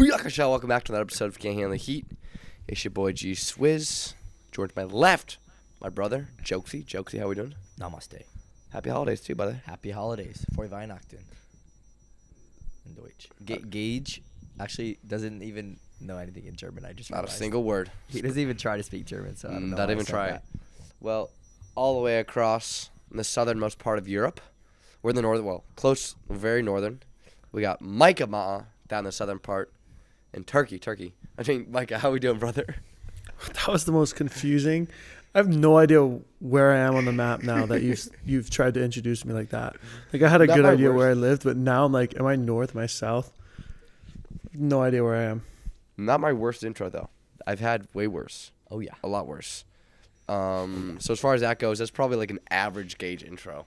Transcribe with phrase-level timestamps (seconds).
[0.00, 0.48] Booyaka Show.
[0.48, 2.06] Welcome back to another episode of Can't Handle the Heat.
[2.66, 4.14] It's your boy G Swizz.
[4.50, 5.36] George, my left,
[5.78, 6.82] my brother, Jokesy.
[6.86, 7.54] Jokesy, how we doing?
[7.78, 8.22] Namaste.
[8.72, 9.60] Happy holidays too, brother.
[9.66, 10.46] Happy holidays.
[10.54, 11.20] For Weihnachten.
[12.86, 13.28] In Deutsch.
[13.44, 14.22] Ga- Gage
[14.58, 16.86] actually doesn't even know anything in German.
[16.86, 17.38] I just Not a realized.
[17.38, 17.90] single word.
[18.08, 19.76] He doesn't even try to speak German, so I don't Mm, know.
[19.76, 20.30] Not why I even said try.
[20.30, 20.44] that.
[21.00, 21.30] Well,
[21.74, 24.40] all the way across the southernmost part of Europe.
[25.02, 27.02] We're in the northern, well, close, very northern.
[27.52, 29.70] We got Micah Ma'a down the southern part.
[30.32, 31.14] And Turkey, Turkey.
[31.38, 32.76] I mean, Micah, how we doing, brother?
[33.54, 34.86] That was the most confusing.
[35.34, 36.04] I have no idea
[36.40, 39.48] where I am on the map now that you've you've tried to introduce me like
[39.48, 39.76] that.
[40.12, 40.96] Like I had a Not good idea worst.
[40.98, 42.76] where I lived, but now I'm like, am I north?
[42.76, 43.32] Am I south?
[44.52, 45.42] No idea where I am.
[45.96, 47.08] Not my worst intro, though.
[47.46, 48.52] I've had way worse.
[48.70, 48.94] Oh, yeah.
[49.02, 49.64] a lot worse.
[50.28, 53.66] Um, so as far as that goes, that's probably like an average gauge intro.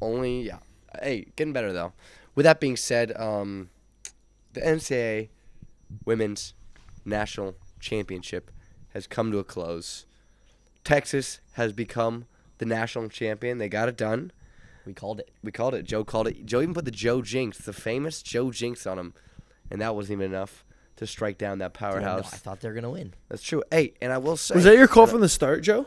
[0.00, 0.58] Only, yeah.
[1.00, 1.92] Hey, getting better though.
[2.34, 3.70] With that being said, um,
[4.54, 5.28] the NCAA
[6.04, 6.54] Women's
[7.04, 8.50] National Championship
[8.90, 10.06] has come to a close.
[10.84, 12.26] Texas has become
[12.58, 13.58] the national champion.
[13.58, 14.32] They got it done.
[14.86, 15.30] We called it.
[15.42, 15.84] We called it.
[15.84, 16.46] Joe called it.
[16.46, 19.14] Joe even put the Joe Jinx, the famous Joe Jinx, on him,
[19.70, 20.64] and that wasn't even enough
[20.96, 22.32] to strike down that Dude, I know, powerhouse.
[22.34, 23.14] I thought they were going to win.
[23.28, 23.62] That's true.
[23.70, 25.86] Hey, and I will say, Was that your call from the start, Joe?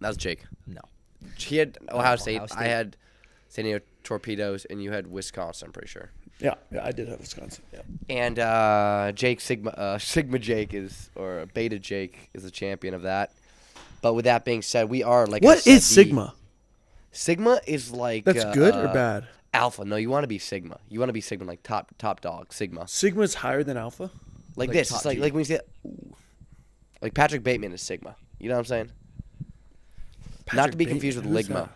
[0.00, 0.44] That was Jake.
[0.66, 0.80] No.
[1.36, 2.40] He had Ohio State.
[2.40, 2.96] Ohio I had
[3.48, 5.66] San Diego Toreros, and you had Wisconsin.
[5.66, 6.10] I'm pretty sure.
[6.40, 7.62] Yeah, yeah, I did have Wisconsin.
[7.72, 7.80] Yeah.
[8.08, 13.02] And uh, Jake Sigma uh, Sigma Jake is or Beta Jake is the champion of
[13.02, 13.32] that.
[14.02, 16.34] But with that being said, we are like I What said, is the- Sigma?
[17.12, 19.26] Sigma is like That's uh, good or uh, bad?
[19.52, 19.84] Alpha.
[19.84, 20.78] No, you want to be Sigma.
[20.88, 22.52] You want to be Sigma, like top top dog.
[22.52, 22.86] Sigma.
[22.88, 24.04] Sigma is higher than Alpha.
[24.56, 24.90] Like, Like this.
[24.92, 25.22] It's like G.
[25.22, 26.14] like when you say, ooh.
[27.02, 28.14] like Patrick Bateman is Sigma.
[28.38, 28.90] You know what I'm saying?
[30.54, 31.54] Not to be confused with who's Ligma.
[31.54, 31.70] that?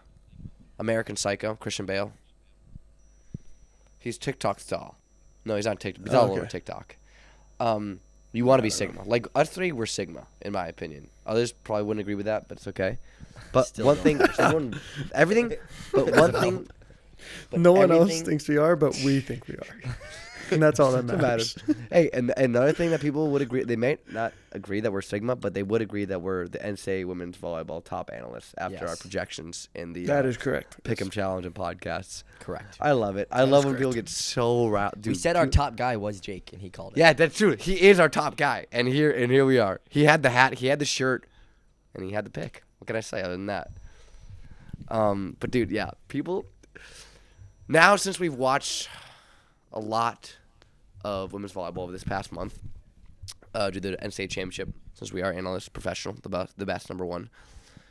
[0.79, 2.13] American Psycho, Christian Bale.
[4.05, 4.97] He's TikTok style.
[5.47, 6.05] No, he's not TikTok.
[6.05, 6.45] He's Oh, all over.
[6.45, 6.97] TikTok.
[7.59, 8.01] Um,
[8.33, 9.03] you want to be Sigma.
[9.07, 11.09] Like us three, we're Sigma, in my opinion.
[11.27, 12.99] Others probably wouldn't agree with that, but it's okay.
[13.53, 14.79] But Still one thing, everyone,
[15.15, 15.53] everything,
[15.93, 16.67] but one thing.
[17.51, 19.67] but No one else thinks we are, but we think we are.
[20.53, 21.57] and that's all that matters.
[21.91, 25.03] hey, and, and another thing that people would agree, they may not agree that we're
[25.03, 28.97] Sigma, but they would agree that we're the NCAA women's volleyball top analysts after our
[28.97, 30.83] projections in the That uh, is correct.
[30.85, 32.23] Pick'em Challenge and podcasts.
[32.41, 32.77] Correct.
[32.81, 33.29] I love it.
[33.31, 33.81] I That love when correct.
[33.81, 34.95] people get so riled.
[35.01, 36.99] Dude, we said our top guy was Jake, and he called it.
[36.99, 37.57] Yeah, that's true.
[37.57, 39.81] He is our top guy, and here and here we are.
[39.91, 41.27] He had the hat, he had the shirt,
[41.95, 42.63] and he had the pick.
[42.79, 43.71] What can I say other than that?
[44.89, 46.45] Um, but dude, yeah, people.
[47.67, 48.89] Now since we've watched
[49.75, 50.37] a lot
[51.05, 52.59] of women's volleyball over this past month,
[53.55, 56.89] uh, due to the NCAA championship, since we are analysts, professional, the best, the best
[56.89, 57.29] number one,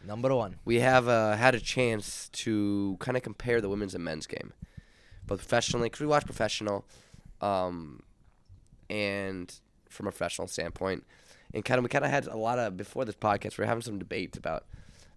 [0.06, 0.58] Number one.
[0.66, 4.52] we have uh, had a chance to kind of compare the women's and men's game,
[5.28, 6.86] both professionally, because we watch professional,
[7.42, 8.02] um,
[8.90, 9.54] and
[9.90, 11.06] from a professional standpoint,
[11.54, 13.68] and kind of we kind of had a lot of before this podcast, we were
[13.68, 14.66] having some debates about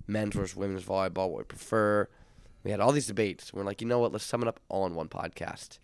[0.07, 2.09] men's versus women's volleyball, what we prefer.
[2.63, 3.53] We had all these debates.
[3.55, 4.13] We're like, you know what?
[4.13, 5.79] Let's sum it up all in one podcast.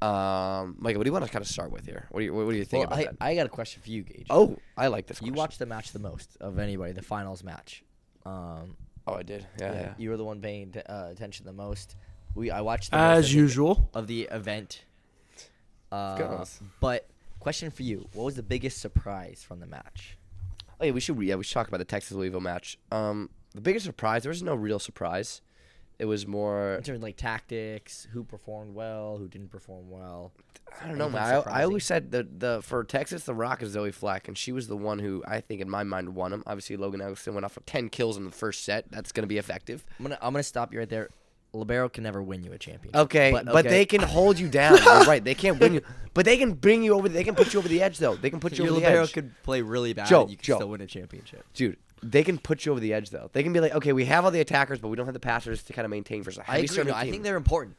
[0.00, 2.06] Um, Michael, what do you want to kind of start with here?
[2.10, 3.16] What do you what do you think Well, about I, that?
[3.20, 4.26] I got a question for you, Gage.
[4.30, 5.18] oh, I like this.
[5.20, 5.34] You question.
[5.36, 7.84] watched the match the most of anybody, the finals match.
[8.26, 8.76] Um,
[9.06, 9.44] Oh, I did.
[9.58, 9.94] Yeah, yeah.
[9.98, 11.96] You were the one paying t- uh, attention the most.
[12.36, 13.90] We I watched the As most, usual.
[13.94, 14.84] of the event.
[15.90, 16.60] Uh, goes.
[16.80, 17.08] but
[17.40, 20.16] question for you: What was the biggest surprise from the match?
[20.80, 22.78] Oh yeah, we should yeah we should talk about the Texas Louisville match.
[22.92, 25.42] Um, the biggest surprise there was no real surprise.
[25.98, 30.32] It was more In terms of like tactics, who performed well, who didn't perform well.
[30.82, 31.42] I don't know man.
[31.46, 34.52] I, I always said that the for Texas the Rock is Zoe Fleck and she
[34.52, 36.42] was the one who I think in my mind won him.
[36.46, 38.90] Obviously Logan Eggleston went off for ten kills in the first set.
[38.90, 39.84] That's gonna be effective.
[39.98, 41.10] I'm gonna I'm gonna stop you right there.
[41.54, 42.98] Libero can never win you a championship.
[43.02, 43.68] Okay, but, okay.
[43.68, 44.78] they can hold you down.
[44.84, 45.22] You're right.
[45.22, 45.82] They can't win you,
[46.14, 47.08] but they can bring you over.
[47.10, 48.16] They can put you over the edge though.
[48.16, 49.12] They can put you Your over the libero edge.
[49.12, 50.06] could play really bad.
[50.06, 50.56] Joe, and you could Joe.
[50.56, 51.44] still win a championship.
[51.52, 53.30] Dude, they can put you over the edge though.
[53.32, 55.20] They can be like, okay, we have all the attackers, but we don't have the
[55.20, 56.84] passers to kind of maintain for a I heavy agree.
[56.92, 57.76] No, I think they're important.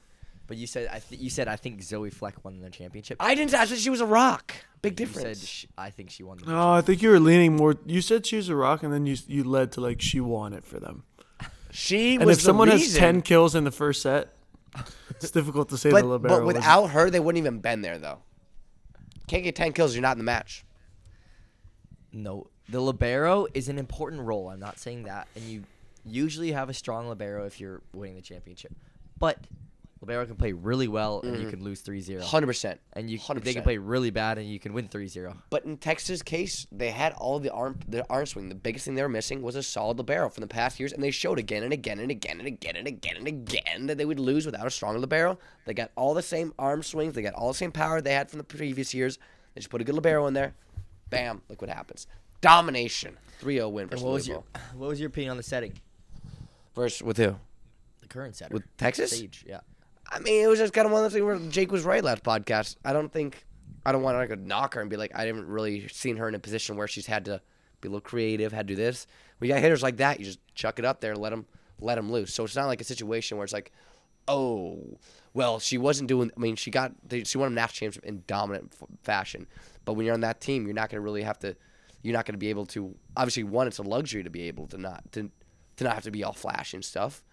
[0.47, 3.17] But you said I th- you said I think Zoe Fleck won the championship.
[3.19, 3.53] I didn't.
[3.53, 4.53] I said she was a rock.
[4.81, 5.39] Big You difference.
[5.39, 6.45] said sh- I think she won the.
[6.51, 7.75] No, I think you were leaning more.
[7.85, 10.53] You said she was a rock, and then you you led to like she won
[10.53, 11.03] it for them.
[11.71, 14.33] She And was if the someone has reason- ten kills in the first set,
[15.09, 16.37] it's difficult to say but, the libero.
[16.37, 18.19] but was- without her, they wouldn't even been there though.
[19.27, 20.65] Can't get ten kills, you're not in the match.
[22.11, 24.49] No, the libero is an important role.
[24.49, 25.63] I'm not saying that, and you
[26.05, 28.73] usually have a strong libero if you're winning the championship.
[29.19, 29.39] But
[30.03, 31.49] Libero can play really well and you mm-hmm.
[31.51, 32.21] can lose 3-0.
[32.23, 32.81] Hundred percent.
[32.91, 33.53] And you they 100%.
[33.53, 35.33] can play really bad and you can win 3-0.
[35.49, 38.49] But in Texas' case, they had all the arm the arm swing.
[38.49, 41.01] The biggest thing they were missing was a solid libero from the past years, and
[41.01, 44.03] they showed again and again and again and again and again and again that they
[44.03, 45.39] would lose without a strong libero.
[45.65, 47.13] They got all the same arm swings.
[47.13, 49.17] They got all the same power they had from the previous years.
[49.55, 50.53] They just put a good libero in there.
[51.09, 51.43] Bam!
[51.47, 52.07] Look what happens.
[52.43, 53.17] Domination.
[53.41, 54.45] 3-0 win versus what was Louisville.
[54.53, 55.73] your what was your opinion on the setting?
[56.75, 57.35] Versus with who?
[58.01, 58.53] The current setting.
[58.53, 59.19] With Texas?
[59.19, 59.61] Saige, yeah.
[60.09, 62.03] I mean, it was just kind of one of those things where Jake was right
[62.03, 62.75] last podcast.
[62.85, 63.45] I don't think
[63.85, 66.27] I don't want to like knock her and be like I haven't really seen her
[66.27, 67.41] in a position where she's had to
[67.81, 69.07] be a little creative, had to do this.
[69.37, 71.45] When you got hitters like that, you just chuck it up there, and let them
[71.79, 72.33] let them loose.
[72.33, 73.71] So it's not like a situation where it's like,
[74.27, 74.97] oh,
[75.33, 76.31] well, she wasn't doing.
[76.35, 76.93] I mean, she got
[77.23, 78.73] she won a national championship in dominant
[79.03, 79.47] fashion,
[79.85, 81.55] but when you're on that team, you're not going to really have to.
[82.03, 82.95] You're not going to be able to.
[83.17, 85.31] Obviously, one, it's a luxury to be able to not to
[85.77, 87.23] to not have to be all flash and stuff.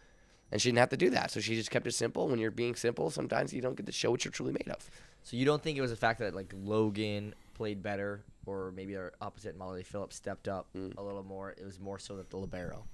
[0.52, 1.30] And she didn't have to do that.
[1.30, 2.26] So she just kept it simple.
[2.28, 4.90] When you're being simple, sometimes you don't get to show what you're truly made of.
[5.22, 8.96] So you don't think it was the fact that like Logan played better, or maybe
[8.96, 10.96] our opposite Molly Phillips stepped up Mm.
[10.96, 11.50] a little more?
[11.50, 12.84] It was more so that the libero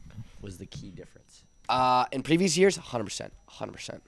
[0.43, 1.45] was the key difference.
[1.69, 3.31] Uh, in previous years, 100%.
[3.49, 4.01] 100%.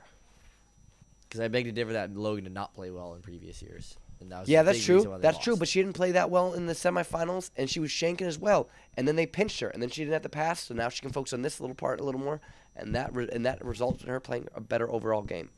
[1.23, 3.97] Because I beg to differ that Logan did not play well in previous years.
[4.21, 4.97] That Yeah, that's true.
[4.97, 5.57] reason why they That's true.
[5.57, 8.69] But she didn't play that well in the semifinals, and she was shanking as well.
[8.97, 10.65] And then they pinched her, and then she didn't have to pass.
[10.65, 12.41] So now she can focus on this little part a little more,
[12.77, 15.51] and that re- and that results in her playing a better overall game.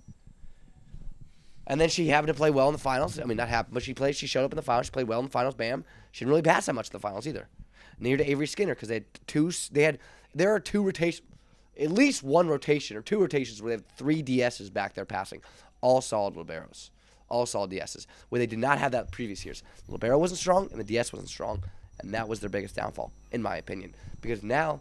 [1.66, 3.18] And then she happened to play well in the finals.
[3.20, 4.16] I mean, not happened, but she played.
[4.16, 4.86] She showed up in the finals.
[4.86, 5.54] She played well in the finals.
[5.54, 5.84] Bam.
[6.10, 7.48] She didn't really pass that much in the finals either.
[7.98, 9.52] Near to Avery Skinner because they had two.
[9.70, 9.98] They had
[10.34, 11.24] there are two rotation,
[11.78, 15.42] at least one rotation or two rotations where they have three DSs back there passing,
[15.80, 16.90] all solid liberos,
[17.30, 18.06] all solid DSs.
[18.28, 19.62] Where they did not have that previous years.
[19.86, 21.64] The libero wasn't strong and the DS wasn't strong,
[22.00, 23.94] and that was their biggest downfall, in my opinion.
[24.20, 24.80] Because now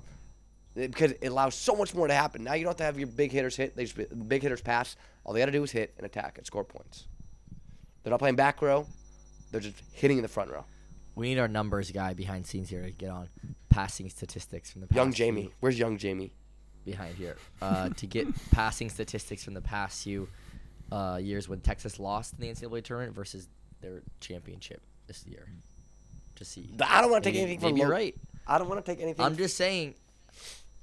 [0.76, 2.44] because it allows so much more to happen.
[2.44, 3.76] Now you don't have to have your big hitters hit.
[3.76, 4.96] They just big hitters pass.
[5.24, 7.08] All they got to do is hit and attack and score points.
[8.04, 8.86] They're not playing back row.
[9.52, 10.64] They're just hitting in the front row.
[11.16, 13.30] we need our numbers guy behind scenes here to get on
[13.70, 16.32] passing statistics from the past Young Jamie, where's young Jamie?
[16.86, 20.28] behind here uh, to get passing statistics from the past few
[20.92, 23.48] uh, years when Texas lost in the NCAA tournament versus
[23.82, 25.48] their championship this year.
[26.36, 26.74] To see.
[26.82, 27.68] I don't want to take Maybe- anything from.
[27.72, 28.16] maybe you're Lo- right.
[28.48, 29.26] I don't want to take anything.
[29.26, 29.96] I'm just saying,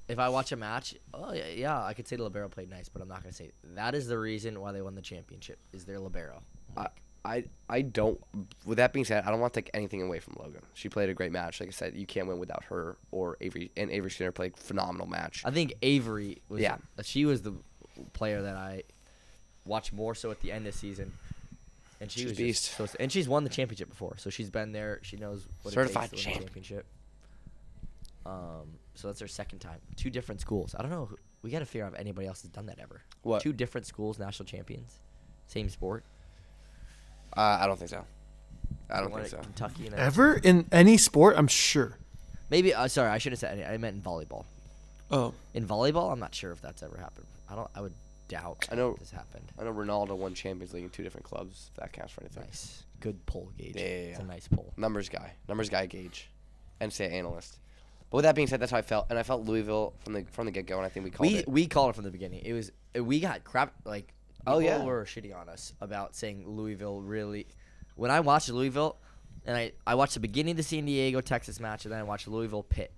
[0.08, 2.88] if I watch a match, oh yeah, yeah, I could say the libero played nice,
[2.88, 5.84] but I'm not gonna say that is the reason why they won the championship is
[5.84, 6.42] their libero.
[6.76, 6.88] I,
[7.24, 8.20] I, I don't.
[8.64, 10.60] With that being said, I don't want to take anything away from Logan.
[10.74, 11.58] She played a great match.
[11.58, 13.72] Like I said, you can't win without her or Avery.
[13.76, 15.42] And Avery Skinner played a phenomenal match.
[15.44, 16.76] I think Avery was Yeah.
[17.02, 17.54] she was the
[18.12, 18.82] player that I
[19.66, 21.12] watched more so at the end of the season.
[22.00, 22.90] And she She's was a just beast.
[22.92, 25.00] so, and she's won the championship before, so she's been there.
[25.02, 26.86] She knows what Certified it takes to win the championship.
[28.26, 29.78] Um, so that's her second time.
[29.96, 30.74] Two different schools.
[30.78, 31.06] I don't know.
[31.06, 33.02] who- We got to figure out if anybody else has done that ever.
[33.22, 33.40] What?
[33.40, 34.98] Two different schools, national champions,
[35.46, 36.02] same sport.
[37.36, 38.04] Uh, I don't think so.
[38.90, 39.38] I don't One think so.
[39.38, 41.98] Kentucky and a- Ever in any sport, I'm sure.
[42.50, 42.74] maybe.
[42.74, 43.64] Uh, sorry, I should have said.
[43.68, 44.44] I meant in volleyball.
[45.10, 47.26] Oh, In volleyball, I'm not sure if that's ever happened.
[47.48, 47.70] I don't.
[47.76, 47.94] I would
[48.28, 48.68] doubt.
[48.70, 49.52] I know- this happened.
[49.58, 51.70] I know Ronaldo won Champions League in two different clubs.
[51.74, 52.42] If that counts for anything.
[52.44, 52.84] Nice.
[53.00, 53.76] Good poll, Gage.
[53.76, 54.28] Yeah, yeah, It's a yeah.
[54.28, 54.72] nice poll.
[54.76, 56.30] Numbers guy, numbers guy gauge,
[56.80, 57.58] And say analyst.
[58.10, 60.24] But with that being said, that's how I felt, and I felt Louisville from the
[60.30, 61.48] from the get go, and I think we called We it.
[61.48, 62.42] we called it from the beginning.
[62.44, 64.12] It was uh, we got crap like
[64.46, 64.84] Oh, people yeah.
[64.84, 67.48] were shitty on us about saying Louisville really.
[67.96, 68.96] When I watched Louisville,
[69.44, 72.04] and I I watched the beginning of the San Diego Texas match, and then I
[72.04, 72.92] watched Louisville Pitt,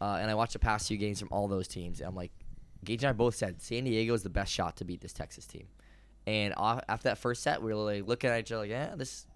[0.00, 1.98] uh, and I watched the past few games from all those teams.
[2.00, 2.30] And I'm like,
[2.86, 5.46] Gage and I both said San Diego is the best shot to beat this Texas
[5.46, 5.66] team.
[6.26, 8.94] And off, after that first set, we were like looking at each other like, yeah,
[8.96, 9.26] this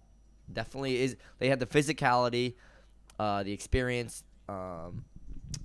[0.52, 1.16] definitely is.
[1.38, 2.54] They had the physicality,
[3.18, 5.04] uh, the experience, um,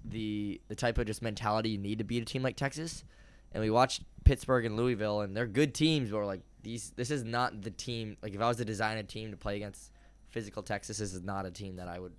[0.03, 3.03] the the type of just mentality you need to beat a team like Texas.
[3.53, 6.11] And we watched Pittsburgh and Louisville, and they're good teams.
[6.11, 6.91] But we're like, these.
[6.95, 8.17] This is not the team.
[8.21, 9.91] Like if I was to design a team to play against
[10.29, 12.13] physical Texas, this is not a team that I would.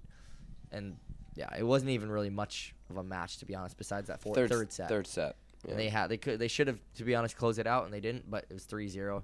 [0.72, 0.96] And
[1.34, 3.76] yeah, it wasn't even really much of a match to be honest.
[3.76, 5.36] Besides that four, third, third set, Third set.
[5.66, 5.72] Yeah.
[5.72, 7.92] and they had they could they should have to be honest closed it out and
[7.92, 9.22] they didn't but it was 3-0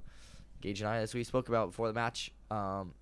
[0.60, 2.92] gage and i as we spoke about before the match um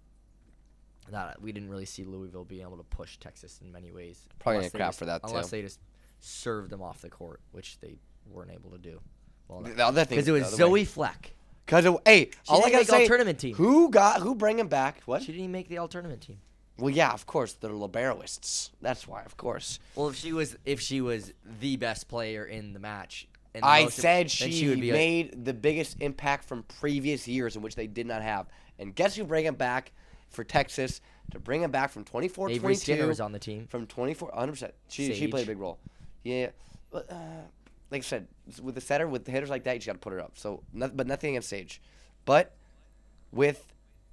[1.11, 4.59] that we didn't really see louisville being able to push texas in many ways Probably
[4.59, 5.57] unless they crap just- for that, unless too.
[5.57, 5.81] they just
[6.21, 7.97] served them off the court which they
[8.31, 9.01] weren't able to do
[9.49, 11.35] well because it was zoe way- Fleck.
[11.67, 13.55] Cause it, hey, all I gotta say, tournament team.
[13.55, 15.03] who got who bring him back?
[15.07, 15.23] What?
[15.23, 16.39] she didn't even make the all tournament team
[16.81, 18.71] Well, yeah, of course they're liberoists.
[18.81, 19.79] That's why, of course.
[19.95, 23.67] well if she was if she was the best player in the match and the
[23.69, 27.57] I most- said then she, would be like- made the biggest impact from previous years
[27.57, 28.47] in which they did not have.
[28.79, 29.93] And guess who bring him back
[30.31, 31.01] for Texas
[31.33, 33.67] to bring him back from 24 Avery 22 Skinner was on the team.
[33.69, 34.71] from 24 100%.
[34.89, 35.47] She she played a Saige.
[35.49, 35.79] big role.
[36.23, 36.51] Yeah.
[36.91, 37.17] But, uh,
[37.91, 38.27] like I said,
[38.63, 40.33] with the setter, with the hitters like that, you just got to put it up.
[40.39, 41.79] So, but nothing against Saige.
[42.25, 42.55] But
[43.33, 43.70] with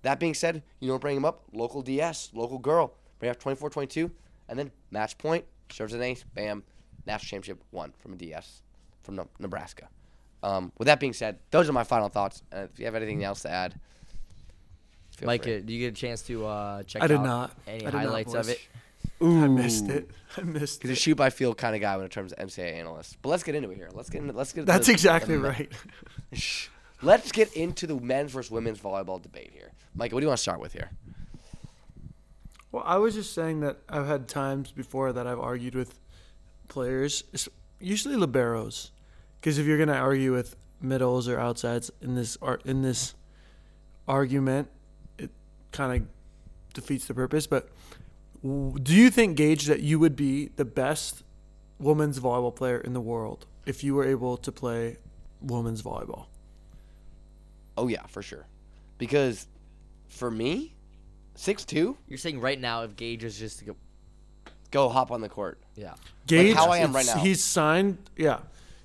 [0.08, 3.70] that being said, you don't bring him up, local DS, local girl, bring up 24
[3.70, 4.10] 22,
[4.48, 6.64] and then match point, serves an ace, bam,
[7.06, 8.62] national championship won from a DS
[9.04, 9.90] from Nebraska.
[10.44, 12.42] Um, with that being said, those are my final thoughts.
[12.54, 13.76] Uh, if you have anything else to add,
[15.18, 15.58] feel Mike, free.
[15.58, 17.52] uh, do you get a chance to uh, check I did out not.
[17.68, 18.50] any I did not, highlights of boys.
[18.50, 18.60] it?
[19.20, 20.10] I missed it.
[20.38, 22.76] I missed He's a shoot by field kind of guy when it comes to NCAA
[22.76, 23.18] analyst.
[23.22, 23.90] But let's get into it here.
[23.94, 24.66] Let's get into let's get.
[24.68, 25.72] That's the- exactly the- right.
[27.02, 29.72] Let's get into the men's versus women's volleyball debate here.
[29.96, 30.90] Mike, what do you want to start with here?
[32.72, 36.00] Well, I was just saying that I've had times before that I've argued with
[36.68, 37.24] players,
[37.80, 38.92] usually liberos,
[39.40, 43.16] because if you're gonna argue with middles or outsides in this in this
[44.08, 44.68] argument,
[45.18, 45.32] it
[45.72, 46.08] kind of
[46.74, 47.48] defeats the purpose.
[47.48, 47.70] But
[48.44, 51.24] do you think, Gage, that you would be the best
[51.80, 54.98] women's volleyball player in the world if you were able to play
[55.42, 56.26] women's volleyball?
[57.78, 58.48] Oh yeah, for sure.
[58.98, 59.48] Because
[60.08, 60.76] for me,
[61.36, 63.76] six two, You're saying right now, if Gage is just to go,
[64.72, 65.60] go hop on the court.
[65.76, 65.94] yeah,
[66.26, 67.18] Gage, how I am right now.
[67.18, 67.98] He's signed.
[68.18, 68.40] Yeah,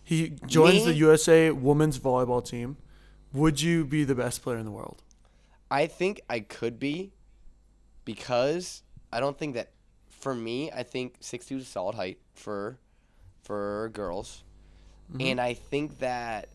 [0.05, 0.85] he joins Me?
[0.85, 2.77] the USA women's volleyball team.
[3.33, 5.03] Would you be the best player in the world?
[5.71, 7.13] I think I could be,
[8.05, 8.83] because
[9.13, 9.71] I don't think that.
[10.09, 12.79] For me, I think six two is a solid height for,
[13.43, 14.45] for girls,
[15.11, 15.21] mm-hmm.
[15.21, 16.49] and I think that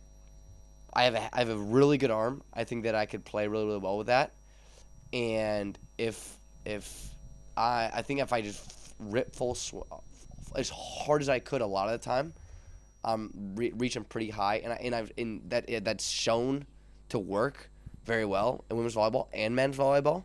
[0.98, 2.42] I have a, I have a really good arm.
[2.52, 4.34] I think that I could play really really well with that,
[5.14, 7.10] and if if
[7.56, 9.76] I I think if I just rip full sw-
[10.56, 12.34] as hard as I could a lot of the time,
[13.04, 16.66] I'm re- reaching pretty high, and I and I've in that that's shown
[17.10, 17.70] to work
[18.04, 20.24] very well in women's volleyball and men's volleyball.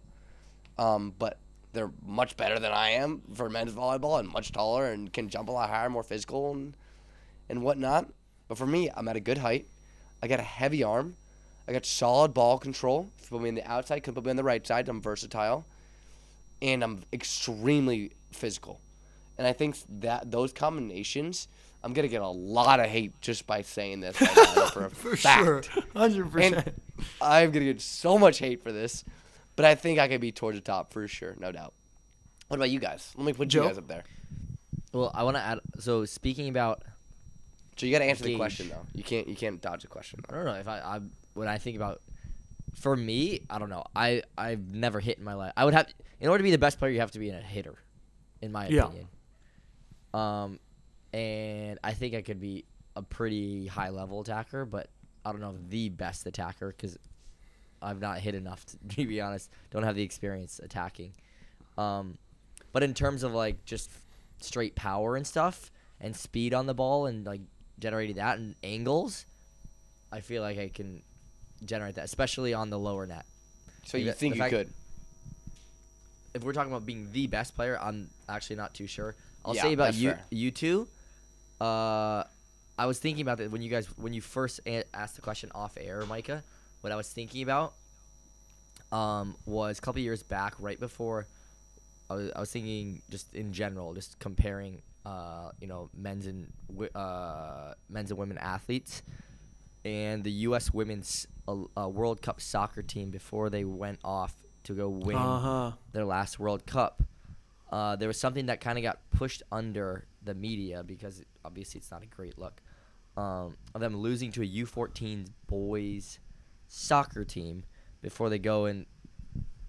[0.79, 1.39] Um, but
[1.75, 5.51] they're much better than I am for men's volleyball and much taller and can jump
[5.51, 6.75] a lot higher, more physical and
[7.51, 8.09] and whatnot.
[8.49, 9.67] But for me, I'm at a good height.
[10.23, 11.17] I got a heavy arm.
[11.69, 13.09] I got solid ball control.
[13.19, 14.89] If you put me on the outside, can put me on the right side.
[14.89, 15.65] I'm versatile,
[16.61, 18.81] and I'm extremely physical.
[19.39, 21.49] And I think that those combinations,
[21.83, 25.17] I'm gonna get a lot of hate just by saying this right for a For
[25.17, 25.45] fact.
[25.45, 25.63] sure,
[25.95, 26.83] hundred And percent.
[27.21, 29.05] I'm gonna get so much hate for this,
[29.57, 31.73] but I think I could be towards the top for sure, no doubt.
[32.49, 33.13] What about you guys?
[33.17, 33.63] Let me put Joe?
[33.63, 34.05] you guys up there.
[34.93, 35.61] Well, I want to add.
[35.79, 36.83] So speaking about,
[37.83, 38.87] So you got to answer the question though.
[38.95, 40.21] You can't you can't dodge the question.
[40.31, 41.01] I don't know if I, I
[41.35, 42.01] when I think about,
[42.75, 43.83] for me, I don't know.
[43.97, 45.53] I I've never hit in my life.
[45.57, 45.89] I would have
[46.21, 47.75] in order to be the best player, you have to be a hitter,
[48.41, 48.85] in my Yeah.
[48.85, 49.09] opinion.
[50.15, 50.61] Um,
[51.13, 54.89] and I think I could be a pretty high level attacker, but
[55.25, 56.97] I don't know if the best attacker because
[57.83, 59.51] I've not hit enough to be honest.
[59.73, 61.15] Don't have the experience attacking.
[61.77, 62.17] Um,
[62.73, 63.91] but in terms of like just
[64.41, 67.41] straight power and stuff and speed on the ball and like
[67.83, 69.27] generating that and angles,
[70.11, 71.03] I feel like I can
[71.65, 73.27] generate that, especially on the lower net.
[73.85, 74.73] So you The- think the you could?
[76.35, 79.15] If we're talking about being the best player, I'm actually not too sure.
[79.45, 80.25] I'll Yeah, say about you, fair.
[80.31, 80.89] you two.
[81.61, 82.25] Uh,
[82.79, 85.51] I was thinking about that when you guys when you first a- asked the question
[85.55, 86.43] off air, Micah.
[86.81, 87.75] What I was thinking about
[88.91, 91.27] um, was a couple years back, right before
[92.11, 96.53] I was, I was thinking just in general, just comparing, uh, you know, men's and
[96.95, 99.03] uh, men's and women athletes,
[99.85, 100.73] and the U.S.
[100.73, 105.39] women's uh, uh, World Cup soccer team before they went off to go win Uh
[105.41, 105.73] huh.
[105.93, 107.03] their last World Cup.
[107.71, 111.79] Uh, there was something that kind of got pushed under the media because it, obviously
[111.79, 112.61] it's not a great look
[113.17, 116.21] um, of them losing to a U14 boys
[116.69, 117.65] soccer team
[118.03, 118.87] before they go and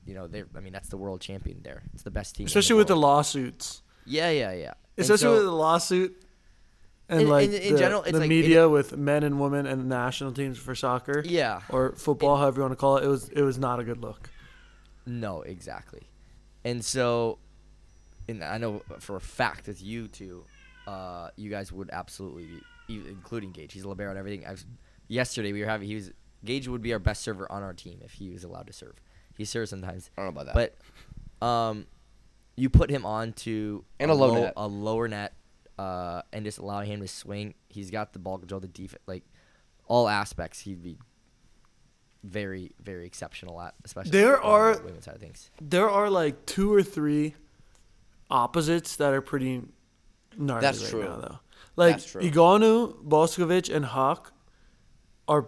[0.05, 1.81] you know they I mean that's the world champion there.
[1.93, 2.45] It's the best team.
[2.45, 3.81] Especially with the lawsuits.
[4.05, 4.73] yeah yeah yeah.
[4.97, 6.19] And Especially so- with the lawsuit.
[7.09, 9.65] And In- like in- in the, general, it's the like- media with men and women
[9.65, 11.61] and national teams for soccer yeah.
[11.69, 13.97] or football, however you want to call it, it was it was not a good
[14.01, 14.29] look.
[15.05, 16.03] No, exactly.
[16.63, 17.39] And so,
[18.29, 20.45] and I know for a fact with you two,
[20.87, 22.45] uh, you guys would absolutely
[22.87, 23.73] be, e- including Gage.
[23.73, 24.45] He's a libero and everything.
[24.47, 24.65] I was,
[25.09, 26.11] yesterday we were having he was
[26.45, 28.95] Gage would be our best server on our team if he was allowed to serve.
[29.37, 30.75] He serves sometimes, I don't know about that.
[31.41, 31.85] but um,
[32.55, 34.53] you put him on to And a low low- net.
[34.57, 35.33] a lower net,
[35.79, 37.55] uh, and just allowing him to swing.
[37.69, 39.23] He's got the ball control, the defense, like
[39.87, 40.59] all aspects.
[40.61, 40.97] He'd be
[42.23, 45.49] very, very exceptional at, especially There on are- the women's side of things.
[45.61, 47.35] There are like two or three
[48.29, 49.61] opposites that are pretty
[50.37, 51.03] gnarly That's right true.
[51.03, 51.39] now, though.
[51.75, 52.21] Like That's true.
[52.21, 54.31] Egonu, Boskovic, and Haak
[55.27, 55.47] are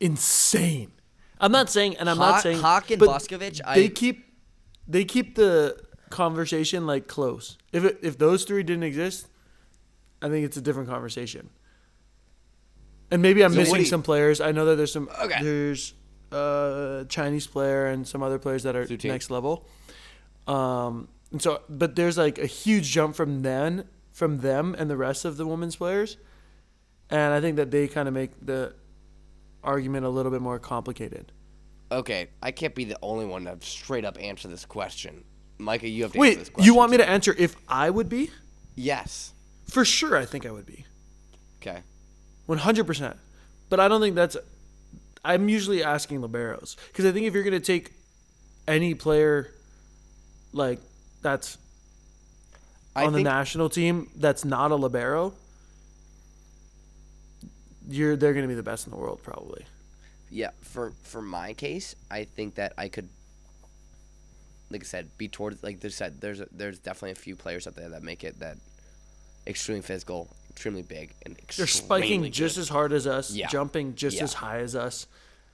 [0.00, 0.92] insane.
[1.40, 4.24] I'm not saying, and I'm not saying Haak and but Boskovic, They I- keep
[4.86, 5.82] they keep the
[6.14, 7.58] conversation like close.
[7.72, 9.26] If it, if those three didn't exist,
[10.22, 11.50] I think it's a different conversation.
[13.10, 14.40] and maybe I'm So missing you- some players.
[14.40, 15.42] I know that there's some Okay.
[15.42, 15.94] there's
[16.32, 19.68] a Chinese player and some other players that are next level.
[20.46, 24.96] Um, and so, but there's like a huge jump from then from them and the
[24.96, 26.16] rest of the women's players,
[27.10, 28.74] and I think that they kind of make the
[29.62, 31.32] argument a little bit more complicated.
[31.92, 35.24] Okay, I can't be the only one to straight up answer this question.
[35.58, 36.64] Micah, you have to Wait, this question.
[36.66, 38.30] you want me to answer if I would be?
[38.74, 39.32] Yes.
[39.68, 40.84] For sure, I think I would be.
[41.62, 41.80] Okay.
[42.46, 43.16] One hundred percent.
[43.70, 44.36] But I don't think that's.
[45.24, 47.92] I'm usually asking liberos because I think if you're gonna take
[48.68, 49.50] any player,
[50.52, 50.80] like
[51.22, 51.56] that's
[52.94, 55.32] I on the national team that's not a libero,
[57.88, 59.64] you're they're gonna be the best in the world probably.
[60.30, 63.08] yeah, for for my case, I think that I could
[64.74, 67.66] like I said, be towards like there's said there's a, there's definitely a few players
[67.66, 68.58] out there that make it that
[69.46, 73.46] extremely physical, extremely big, and They're spiking just as hard as us, Yeah.
[73.48, 74.24] jumping just Yeah.
[74.24, 75.06] as high as us.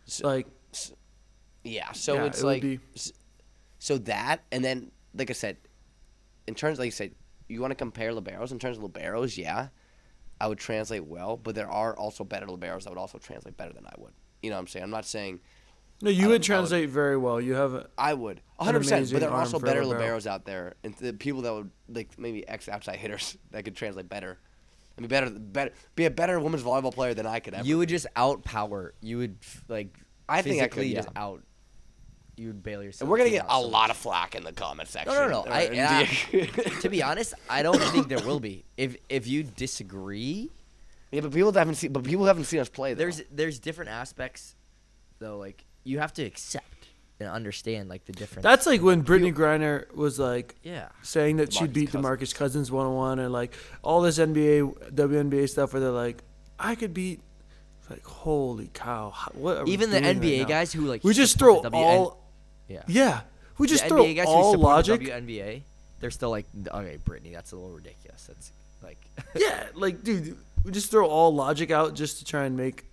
[0.07, 0.47] So- Like
[1.63, 1.93] yeah.
[1.93, 2.81] So Yeah, it's it like be-
[3.79, 5.57] so that and then like I said,
[6.47, 7.15] in terms like I said,
[7.49, 9.69] you want to compare liberos in terms of liberos, yeah,
[10.41, 13.73] I would translate well, but there are also better liberos that would also translate better
[13.73, 14.13] than I would.
[14.43, 14.85] You know what I'm saying?
[14.85, 15.41] I'm not saying
[16.03, 17.41] no, you I would would- translate very well.
[17.41, 18.79] You have a, I would, 100.
[18.79, 22.19] percent But there are also better liberos out there, and the people that would like
[22.19, 24.39] maybe ex outside hitters that could translate better.
[24.97, 27.67] I mean, better, better, be a better women's volleyball player than I could ever.
[27.67, 28.91] You would just outpower.
[29.01, 29.37] You would
[29.69, 29.97] like.
[30.29, 30.97] I think I could, yeah.
[30.97, 31.43] just out.
[32.37, 33.03] You would bail yourself.
[33.03, 33.91] and we're gonna get a so lot much.
[33.91, 35.13] of flack in the comment section.
[35.13, 35.51] No, no, no.
[35.51, 38.65] or I, in to be honest, I don't think there will be.
[38.79, 40.51] If if you disagree,
[41.13, 42.95] yeah, but people haven't seen, but people haven't seen us play.
[42.95, 42.99] Though.
[43.01, 44.55] there's there's different aspects,
[45.19, 45.37] though.
[45.39, 46.65] Like you have to accept
[47.19, 48.43] and understand like the difference.
[48.43, 50.89] that's like when Brittney Griner was like yeah.
[51.03, 52.07] saying that DeMarcus she'd beat Cousins.
[52.07, 56.23] DeMarcus Cousins one on one and like all this NBA, WNBA stuff where they're like,
[56.59, 57.21] I could beat.
[57.89, 59.11] Like holy cow!
[59.11, 60.47] how- What are we Even the doing right NBA now?
[60.47, 62.23] guys who like we just throw WN all.
[62.69, 62.83] yeah.
[62.87, 63.21] Yeah,
[63.59, 65.01] we just the throw NBA guys all support logic.
[65.01, 65.63] the WNBA,
[65.99, 68.27] they're still like, okay, Brittney, that's a little ridiculous.
[68.29, 68.99] That's like,
[69.35, 72.85] yeah, like dude, we just throw all logic out just to try and make.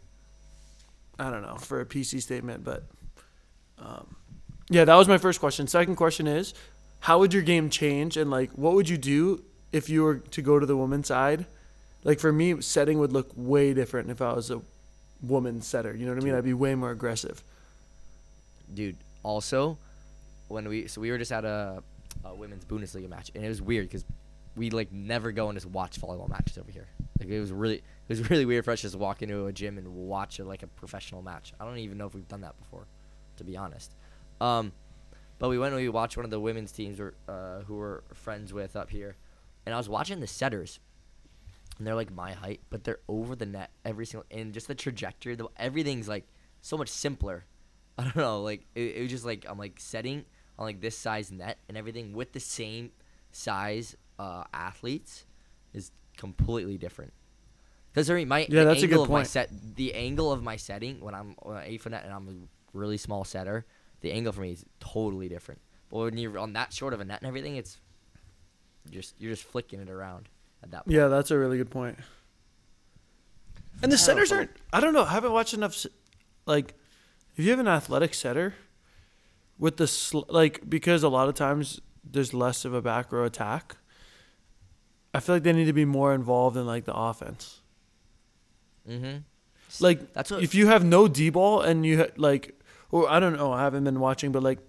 [1.19, 2.84] I don't know for a PC statement, but,
[3.80, 4.15] um,
[4.69, 5.67] yeah, that was my first question.
[5.67, 6.53] Second question is,
[6.99, 10.41] how would your game change, and like, what would you do if you were to
[10.41, 11.45] go to the women's side?
[12.03, 14.62] Like for me, setting would look way different if I was a
[15.21, 15.95] woman setter.
[15.95, 16.36] You know what I mean?
[16.36, 17.43] I'd be way more aggressive.
[18.73, 18.97] dude.
[19.23, 19.77] Also,
[20.47, 21.84] when we so we were just at a,
[22.23, 24.06] a women's Bundesliga match, and it was weird because
[24.56, 26.88] we like never go and just watch volleyball matches over here.
[27.19, 29.77] Like it was really it was really weird for us just walk into a gym
[29.77, 31.53] and watch a, like a professional match.
[31.59, 32.87] I don't even know if we've done that before,
[33.37, 33.95] to be honest.
[34.39, 34.71] Um,
[35.39, 38.01] but we went and we watched one of the women's teams or, uh, who we're
[38.13, 39.15] friends with up here,
[39.65, 40.79] and I was watching the setters.
[41.77, 44.73] And they're like my height, but they're over the net every single and just the
[44.73, 46.27] trajectory, the, everything's like
[46.61, 47.45] so much simpler.
[47.99, 50.25] I don't know, like it, it was just like I'm like setting
[50.57, 52.91] on like this size net and everything with the same
[53.31, 55.25] size uh, athletes
[55.73, 57.13] is completely different.
[57.97, 59.27] Because I mean, my Yeah, the that's a angle good of my point.
[59.27, 62.77] set, the angle of my setting when I'm on eight foot net and I'm a
[62.77, 63.65] really small setter,
[64.01, 65.62] the angle for me is totally different.
[65.89, 67.79] But when you're on that short of a net and everything, it's
[68.91, 70.29] you're just you're just flicking it around
[70.62, 70.95] at that point.
[70.95, 71.97] Yeah, that's a really good point.
[73.81, 74.51] And the I setters aren't.
[74.71, 75.03] I don't know.
[75.03, 75.83] I haven't watched enough.
[76.45, 76.75] Like,
[77.36, 78.53] if you have an athletic setter,
[79.57, 83.23] with the sl- like, because a lot of times there's less of a back row
[83.23, 83.77] attack.
[85.15, 87.62] I feel like they need to be more involved in like the offense.
[88.88, 89.17] Mm-hmm.
[89.80, 92.60] Like, That's what- if you have no d ball and you ha- like,
[92.91, 94.60] or I don't know, I haven't been watching, but like,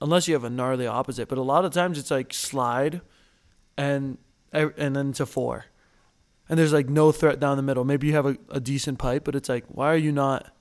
[0.00, 3.00] unless you have a gnarly opposite, but a lot of times it's like slide,
[3.76, 4.18] and
[4.52, 5.64] and then to four,
[6.48, 7.84] and there's like no threat down the middle.
[7.84, 10.52] Maybe you have a, a decent pipe, but it's like, why are you not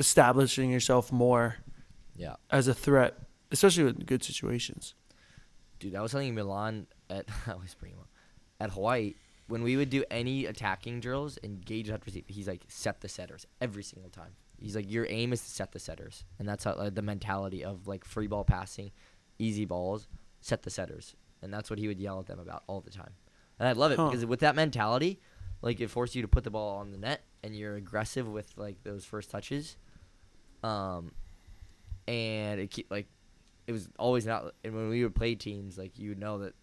[0.00, 1.56] establishing yourself more
[2.16, 2.36] Yeah.
[2.50, 3.18] as a threat,
[3.50, 4.94] especially with good situations?
[5.78, 7.60] Dude, I was telling Milan at I up
[8.60, 9.14] at Hawaii
[9.48, 12.24] when we would do any attacking drills and Gage had to receive.
[12.28, 14.32] He's like set the setters every single time.
[14.58, 17.64] He's like your aim is to set the setters, and that's how like, the mentality
[17.64, 18.92] of like free ball passing,
[19.38, 20.06] easy balls,
[20.40, 23.12] set the setters, and that's what he would yell at them about all the time.
[23.58, 24.08] And I love it Huh.
[24.08, 25.20] because with that mentality,
[25.62, 28.52] like it forces you to put the ball on the net, and you're aggressive with
[28.56, 29.76] like those first touches.
[30.62, 31.10] Um,
[32.06, 33.08] and it keep like
[33.66, 34.54] it was always not.
[34.64, 36.54] And when we would play teams, like you would know that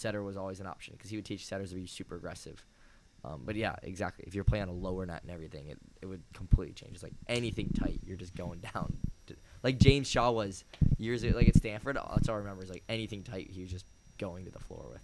[0.00, 2.64] setter was always an option because he would teach setters to be super aggressive.
[3.24, 4.24] Um, but yeah, exactly.
[4.26, 6.94] If you're playing on a lower net and everything, it, it would completely change.
[6.94, 8.96] It's like anything tight, you're just going down.
[9.26, 10.64] To, like James Shaw was
[10.96, 11.96] years ago, like at Stanford.
[11.96, 13.86] That's all I remember is like anything tight, he was just
[14.18, 15.02] going to the floor with.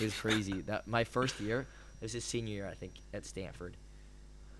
[0.00, 0.60] It was crazy.
[0.66, 3.76] that my first year, it was his senior year, I think, at Stanford,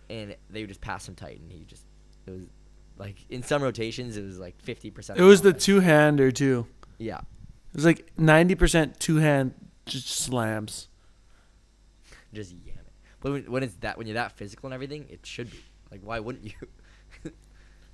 [0.09, 1.85] and they would just pass him tight, and he just
[2.27, 2.43] it was
[2.99, 5.19] like in some rotations it was like fifty percent.
[5.19, 6.67] It was the two hander too.
[6.99, 7.19] yeah.
[7.19, 9.55] It was like ninety percent two hand
[9.87, 10.89] just slams.
[12.33, 12.93] just yam it.
[13.21, 16.01] But when, when it's that when you're that physical and everything, it should be like
[16.03, 16.53] why wouldn't you?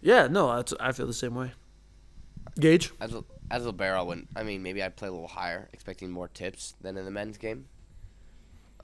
[0.00, 1.50] Yeah, no, that's, I feel the same way.
[2.58, 5.68] Gage, As a, as a libero, when I mean maybe I'd play a little higher,
[5.72, 7.66] expecting more tips than in the men's game.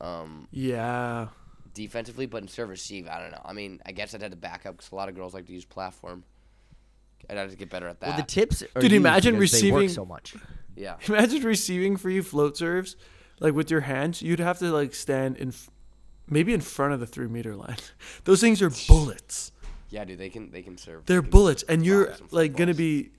[0.01, 1.29] Um, yeah,
[1.73, 3.41] defensively, but in serve receive, I don't know.
[3.45, 5.47] I mean, I guess I'd have to back up because a lot of girls like
[5.47, 6.25] to use platform.
[7.31, 8.07] I'd have to get better at that.
[8.09, 8.63] well, the tips.
[8.75, 10.35] Are Dude, imagine because they work receiving- so much.
[10.77, 12.97] yeah, imagine receiving for you float serves,
[13.41, 14.23] like with your hands.
[14.23, 15.71] You'd have to like stand in, f-
[16.29, 17.77] maybe in front of the three meter line.
[18.25, 19.53] Those things are bullets.
[19.91, 21.07] yeah, dude, they can they can serve.
[21.07, 23.11] They're they can bullets, and you're like gonna be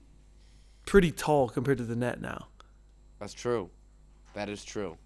[0.86, 2.48] pretty tall compared to the net now.
[3.18, 3.70] That's true.
[4.34, 4.96] That is true.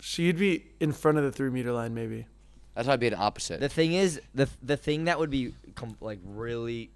[0.00, 2.26] So you'd be in front of the three meter line, maybe.
[2.74, 3.60] That's why I'd be an opposite.
[3.60, 6.90] The thing is, the the thing that would be com- like really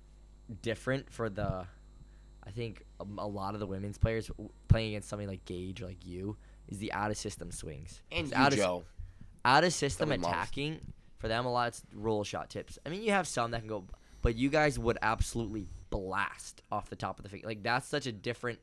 [0.63, 1.67] different for the,
[2.47, 5.83] I think a, a lot of the women's players w- playing against something like Gage
[5.83, 6.37] or like you
[6.69, 8.03] is the out of system swings.
[8.13, 8.85] and you, out of Joe.
[9.45, 10.81] out of system Somebody attacking
[11.19, 12.79] for them a lot it's roll shot tips.
[12.85, 13.85] I mean you have some that can go
[14.23, 17.47] but you guys would absolutely blast off the top of the finger.
[17.47, 18.59] Like that's such a different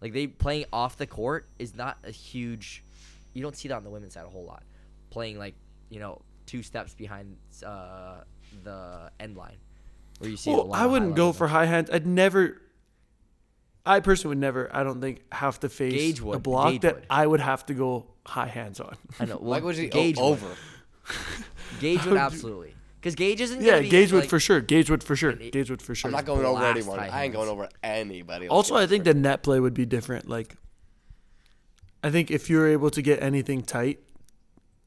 [0.00, 2.84] like they playing off the court is not a huge
[3.34, 4.62] you don't see that on the women's side a whole lot.
[5.10, 5.54] Playing like,
[5.90, 8.22] you know, two steps behind uh,
[8.62, 9.56] the end line.
[10.22, 11.90] Where you see a Well, lot I wouldn't go for high hands.
[11.90, 12.60] I'd never.
[13.84, 14.70] I personally would never.
[14.74, 17.04] I don't think have to face Gage a block Gage that would.
[17.10, 18.96] I would have to go high hands on.
[19.18, 19.36] I know.
[19.40, 20.46] Well, Like was he Gage o- over?
[21.80, 22.74] Gage would would absolutely.
[23.00, 23.60] Because Gage isn't.
[23.60, 24.60] Yeah, gonna be, Gage would like- for sure.
[24.60, 25.30] Gage would for sure.
[25.30, 26.08] And Gage would for sure.
[26.08, 27.00] I'm not going over blast anyone.
[27.00, 28.46] I ain't going over anybody.
[28.46, 30.28] Also, I think the net play would be different.
[30.28, 30.54] Like,
[32.04, 33.98] I think if you're able to get anything tight,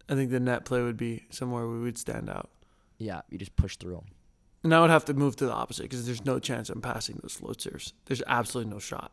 [0.08, 2.50] I think the net play would be somewhere we would stand out.
[2.98, 4.06] Yeah, you just push through them.
[4.66, 7.20] And I would have to move to the opposite because there's no chance I'm passing
[7.22, 7.94] those float serves.
[8.06, 9.12] There's absolutely no shot.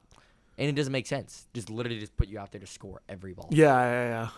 [0.57, 1.47] And it doesn't make sense.
[1.53, 3.49] Just literally just put you out there to score every ball.
[3.51, 4.29] Yeah, yeah, yeah.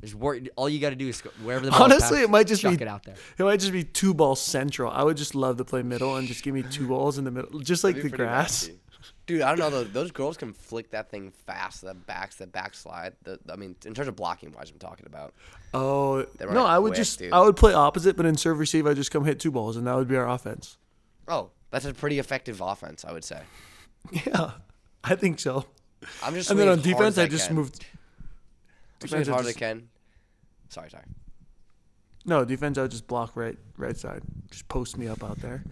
[0.00, 2.30] Just work, all you got to do is score, wherever the ball Honestly, passed, it
[2.30, 3.14] might just chuck be- it out there.
[3.38, 4.90] It might just be two balls central.
[4.90, 7.30] I would just love to play middle and just give me two balls in the
[7.30, 8.68] middle, just like the grass.
[9.26, 9.70] Dude, I don't know.
[9.70, 11.82] Those, those girls can flick that thing fast.
[11.82, 13.14] The backs, the backslide.
[13.22, 15.34] The, I mean, in terms of blocking wise, I'm talking about.
[15.74, 17.32] Oh no, I would quick, just dude.
[17.32, 19.86] I would play opposite, but in serve receive, I just come hit two balls, and
[19.86, 20.76] that would be our offense.
[21.28, 23.42] Oh, that's a pretty effective offense, I would say.
[24.10, 24.50] Yeah,
[25.04, 25.64] I think so.
[26.24, 26.50] I'm just.
[26.50, 27.86] and then on defense, as I just moved.
[29.00, 29.88] I'm as hard as I can.
[30.70, 31.04] Sorry, sorry.
[32.24, 34.22] No defense, I would just block right, right side.
[34.50, 35.62] Just post me up out there.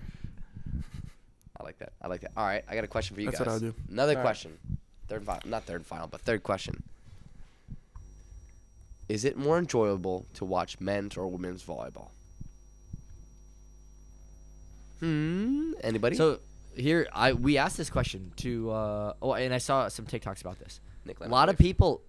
[1.61, 1.92] I like that.
[2.01, 2.33] I like that.
[2.37, 3.46] All right, I got a question for you That's guys.
[3.46, 3.83] what I would do.
[3.92, 4.23] Another All right.
[4.23, 4.59] question.
[5.09, 6.83] Third, and final, not third and final, but third question.
[9.09, 12.09] Is it more enjoyable to watch men's or women's volleyball?
[15.01, 15.73] Hmm.
[15.83, 16.16] Anybody?
[16.16, 16.40] So
[16.77, 18.70] here, I we asked this question to.
[18.70, 20.81] Uh, oh, and I saw some TikToks about this.
[21.05, 22.03] Nick A lot of people,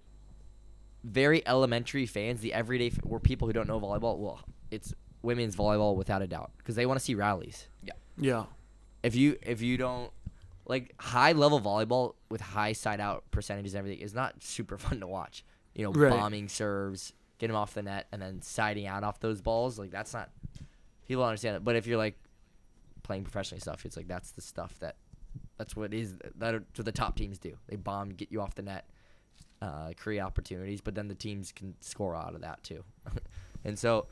[1.02, 4.18] very elementary fans, the everyday f- were people who don't know volleyball.
[4.18, 7.66] Well, it's women's volleyball without a doubt because they want to see rallies.
[7.82, 7.92] Yeah.
[8.18, 8.44] Yeah,
[9.02, 10.10] If you if you don't
[10.66, 15.00] like high level volleyball with high side out percentages and everything is not super fun
[15.00, 15.44] to watch.
[15.74, 16.10] You know, Right.
[16.10, 19.78] bombing serves, get them off the net, and then siding out off those balls.
[19.78, 20.30] Like that's not
[21.06, 21.64] people understand it.
[21.64, 22.16] But if you're like
[23.02, 24.96] playing professionally stuff, it's like that's the stuff that
[25.58, 27.56] that's what is that's what the top teams do.
[27.68, 28.88] They bomb, get you off the net,
[29.60, 32.84] uh, create opportunities, but then the teams can score out of that too.
[33.64, 34.06] and so,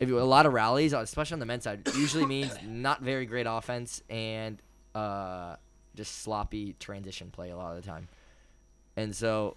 [0.00, 3.26] if you a lot of rallies, especially on the men's side, usually means not very
[3.26, 4.60] great offense and
[4.94, 5.56] uh,
[5.94, 8.08] just sloppy transition play a lot of the time.
[8.96, 9.56] And so,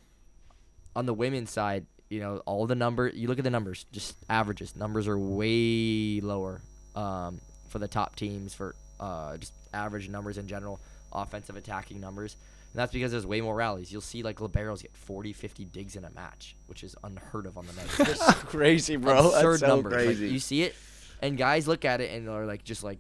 [0.96, 4.18] on the women's side, you know, all the number you look at the numbers, just
[4.30, 4.76] averages.
[4.76, 6.62] Numbers are way lower
[6.94, 10.80] um, for the top teams for uh, just average numbers in general,
[11.14, 12.36] offensive attacking numbers.
[12.74, 13.92] And that's because there's way more rallies.
[13.92, 17.56] You'll see like liberos get 40, 50 digs in a match, which is unheard of
[17.56, 18.08] on the men's side.
[18.08, 19.28] That's crazy, bro.
[19.30, 20.08] absurd That's so numbers.
[20.08, 20.76] Like, you see it,
[21.22, 22.98] and guys look at it and are like, just like,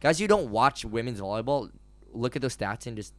[0.00, 1.70] guys you don't watch women's volleyball,
[2.12, 3.14] look at those stats and just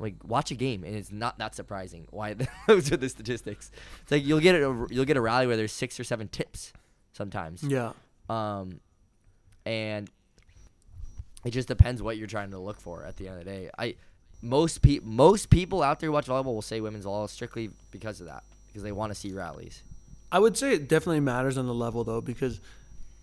[0.00, 2.34] like watch a game, and it's not that surprising why
[2.66, 3.70] those are the statistics.
[4.02, 6.72] It's like you'll get a you'll get a rally where there's six or seven tips
[7.12, 7.62] sometimes.
[7.62, 7.92] yeah.
[8.28, 8.80] Um,
[9.66, 10.10] and
[11.44, 13.70] it just depends what you're trying to look for at the end of the day.
[13.78, 13.94] I
[14.42, 18.20] most pe- most people out there who watch volleyball will say women's volleyball strictly because
[18.20, 19.82] of that because they want to see rallies.
[20.32, 22.60] I would say it definitely matters on the level though, because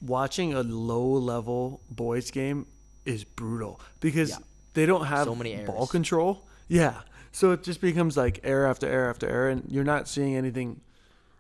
[0.02, 2.66] watching a low level boys game
[3.06, 4.38] is brutal because Yeah.
[4.74, 5.92] they don't have So many ball errors.
[5.92, 6.46] control.
[6.68, 7.02] Yeah,
[7.32, 10.82] so it just becomes like error after error after error, and you're not seeing anything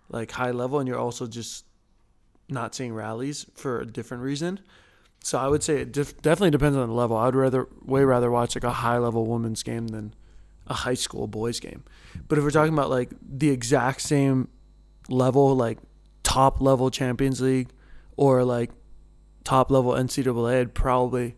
[0.09, 1.65] like high level, and you're also just
[2.49, 4.59] not seeing rallies for a different reason.
[5.27, 7.17] So I would say it def- definitely depends on the level.
[7.17, 10.13] I'd rather way rather watch like a high level women's game than
[10.67, 11.83] a high school boys game.
[12.29, 14.47] But if we're talking about like the exact same
[15.09, 15.79] level, like
[16.23, 17.71] top level Champions League
[18.15, 18.71] or like
[19.43, 21.35] top level NCAA, I'd probably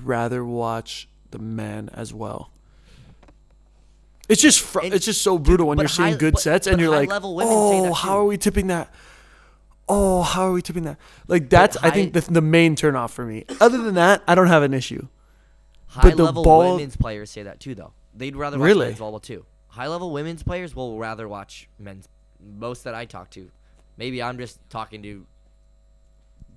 [0.00, 2.52] rather watch the men as well.
[4.28, 6.68] It's just fr- And- it's just so brutal when you're seeing high- good but- sets
[6.68, 8.94] and but you're like, oh, how are we tipping that?
[9.92, 10.98] Oh, how are we tipping that?
[11.26, 13.44] Like that's I think the, the main turnoff for me.
[13.60, 15.08] Other than that, I don't have an issue.
[15.88, 17.92] High the level ball- women's players say that too, though.
[18.14, 18.86] They'd rather watch Really?
[18.86, 19.44] men's volleyball too.
[19.68, 22.08] High level women's players will rather watch men's.
[22.58, 23.50] Most that I talk to,
[23.96, 25.26] maybe I'm just talking to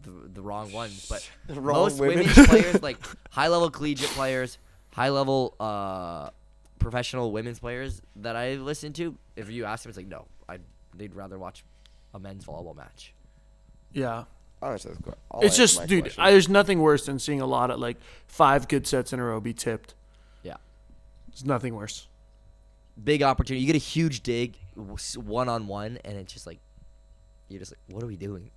[0.03, 2.19] the, the wrong ones, but The wrong most women.
[2.19, 2.97] women's players, like
[3.31, 4.57] high level collegiate players,
[4.93, 6.29] high level uh,
[6.79, 10.59] professional women's players that I listen to, if you ask them, it's like no, I
[10.95, 11.63] they'd rather watch
[12.13, 13.13] a men's volleyball match.
[13.93, 14.25] Yeah.
[14.61, 15.15] Honestly, that's good.
[15.29, 16.23] I'll it's answer just, dude, question.
[16.23, 19.23] I, there's nothing worse than seeing a lot of like five good sets in a
[19.23, 19.93] row be tipped.
[20.41, 20.55] Yeah.
[21.29, 22.07] It's nothing worse.
[23.03, 23.61] Big opportunity.
[23.61, 24.55] You get a huge dig,
[25.15, 26.59] one on one, and it's just like
[27.49, 28.49] you're just like, what are we doing?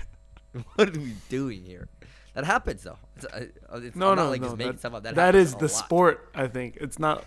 [0.74, 1.88] what are we doing here?
[2.34, 2.98] That happens though.
[3.16, 4.46] It's, uh, it's, No, I'm no, not like no.
[4.48, 5.02] just making that, stuff up.
[5.02, 5.70] That, that happens is a the lot.
[5.70, 6.28] sport.
[6.34, 7.24] I think it's not,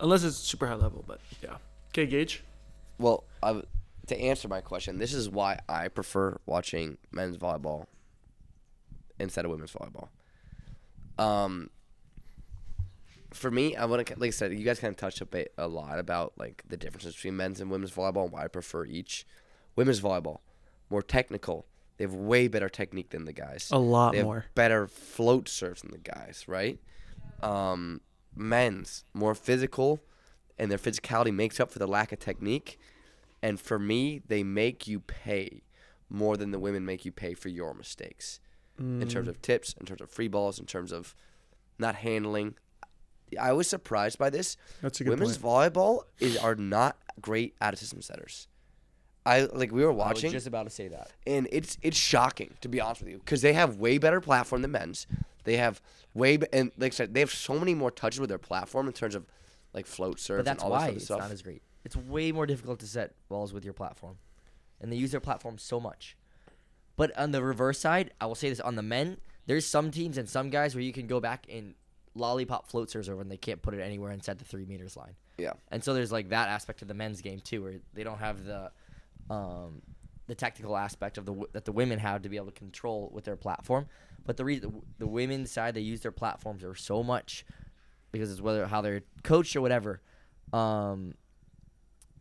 [0.00, 1.04] unless it's super high level.
[1.06, 1.56] But yeah.
[1.92, 2.42] Okay, Gage.
[2.98, 3.66] Well, I w
[4.06, 7.86] to answer my question, this is why I prefer watching men's volleyball
[9.18, 10.08] instead of women's volleyball.
[11.18, 11.70] Um,
[13.32, 15.52] for me, I want to like I said, you guys kind of touched a bit
[15.58, 18.84] a lot about like the differences between men's and women's volleyball and why I prefer
[18.84, 19.26] each.
[19.74, 20.38] Women's volleyball,
[20.88, 21.66] more technical.
[21.96, 23.68] They have way better technique than the guys.
[23.72, 24.46] A lot they have more.
[24.54, 26.78] better float serves than the guys, right?
[27.42, 28.00] Um,
[28.34, 30.00] men's more physical,
[30.58, 32.78] and their physicality makes up for the lack of technique.
[33.46, 35.62] And for me, they make you pay
[36.08, 38.40] more than the women make you pay for your mistakes
[38.78, 39.10] in Mm.
[39.10, 41.14] terms of tips, in terms of free balls, in terms of
[41.78, 42.54] not handling.
[43.40, 44.56] I was surprised by this.
[44.82, 45.74] That's a good Women's point.
[45.74, 48.48] volleyball is are not great out of system setters.
[49.24, 51.10] I like we were I was watching just about to say that.
[51.26, 54.62] and it's it's shocking to be honest with you because they have way better platform
[54.62, 55.06] than men's.
[55.44, 55.80] They have
[56.14, 58.86] way be- and like I said, they have so many more touches with their platform
[58.86, 59.26] in terms of
[59.74, 61.34] like float serves But that's and all why this it's other not stuff.
[61.34, 61.62] as great.
[61.86, 64.18] It's way more difficult to set balls with your platform,
[64.80, 66.16] and they use their platform so much.
[66.96, 70.18] But on the reverse side, I will say this: on the men, there's some teams
[70.18, 71.74] and some guys where you can go back and
[72.16, 75.14] lollipop float serves over, and they can't put it anywhere inside the three meters line.
[75.38, 75.52] Yeah.
[75.70, 78.44] And so there's like that aspect of the men's game too, where they don't have
[78.44, 78.72] the
[79.30, 79.80] um,
[80.26, 83.10] the technical aspect of the w- that the women have to be able to control
[83.12, 83.86] with their platform.
[84.24, 87.46] But the reason the women's side they use their platforms are so much
[88.10, 90.00] because it's whether how they're coached or whatever.
[90.52, 91.14] Um,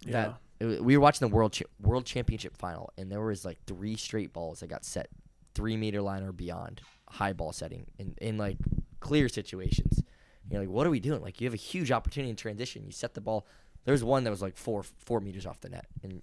[0.08, 3.58] that it- we were watching the world cha- world championship final, and there was like
[3.66, 5.10] three straight balls that got set
[5.54, 8.58] three meter line or beyond high ball setting in in like
[9.00, 10.02] clear situations.
[10.50, 11.22] You're like, what are we doing?
[11.22, 12.84] Like you have a huge opportunity in transition.
[12.86, 13.48] You set the ball.
[13.84, 16.22] There was one that was like four four meters off the net, and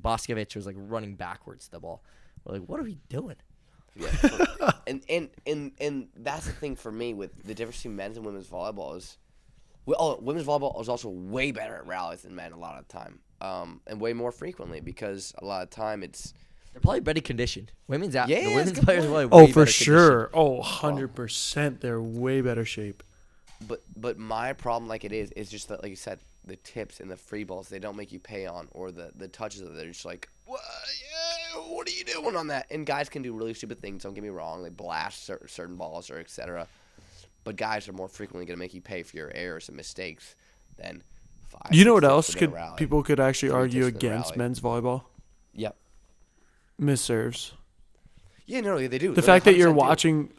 [0.00, 2.02] Boskovic was like running backwards to the ball.
[2.44, 3.36] We're like, what are we doing?
[3.94, 4.08] Yeah.
[4.08, 8.16] for- and, and and and that's the thing for me with the difference between men's
[8.18, 9.25] and women's volleyball is, well,
[9.98, 12.92] oh, women's volleyball is also way better at rallies than men a lot of the
[12.92, 16.34] time, um, and way more frequently because a lot of time it's
[16.72, 17.72] They're probably better conditioned.
[17.88, 18.28] Women's out.
[18.28, 19.30] Yeah, the women's good players are point.
[19.30, 19.84] probably Oh, way for better conditioned.
[19.84, 20.30] sure.
[20.34, 21.80] Oh, 100%.
[21.80, 23.02] They're way better shape.
[23.66, 27.00] But but my problem, like it is, is just that, like you said, the tips
[27.00, 29.74] and the free balls they don't make you pay on, or the the touches that
[29.74, 30.60] they're just like, what,
[31.54, 32.66] yeah, what are you doing on that?
[32.70, 34.02] And guys can do really stupid things.
[34.02, 36.68] Don't get me wrong, they blast cer- certain balls or etc.
[37.46, 40.34] But guys are more frequently going to make you pay for your errors and mistakes
[40.76, 41.02] than
[41.48, 41.72] five.
[41.72, 42.76] You know what else could rally.
[42.76, 44.38] people could actually Three argue tips in a against rally.
[44.38, 45.04] men's volleyball?
[45.54, 45.76] Yep.
[46.78, 47.52] Miss serves.
[48.46, 49.14] Yeah, no, they do.
[49.14, 49.76] The fact that you're 100% do.
[49.78, 50.32] watching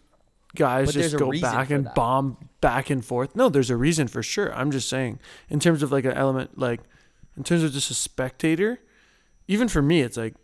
[0.56, 1.96] guys But just go back and that.
[1.96, 3.36] bomb back and forth.
[3.36, 4.54] No, there's a reason for sure.
[4.54, 6.82] I'm just saying, in terms of like an element, like
[7.38, 8.80] in terms of just a spectator,
[9.48, 10.36] even for me, it's like,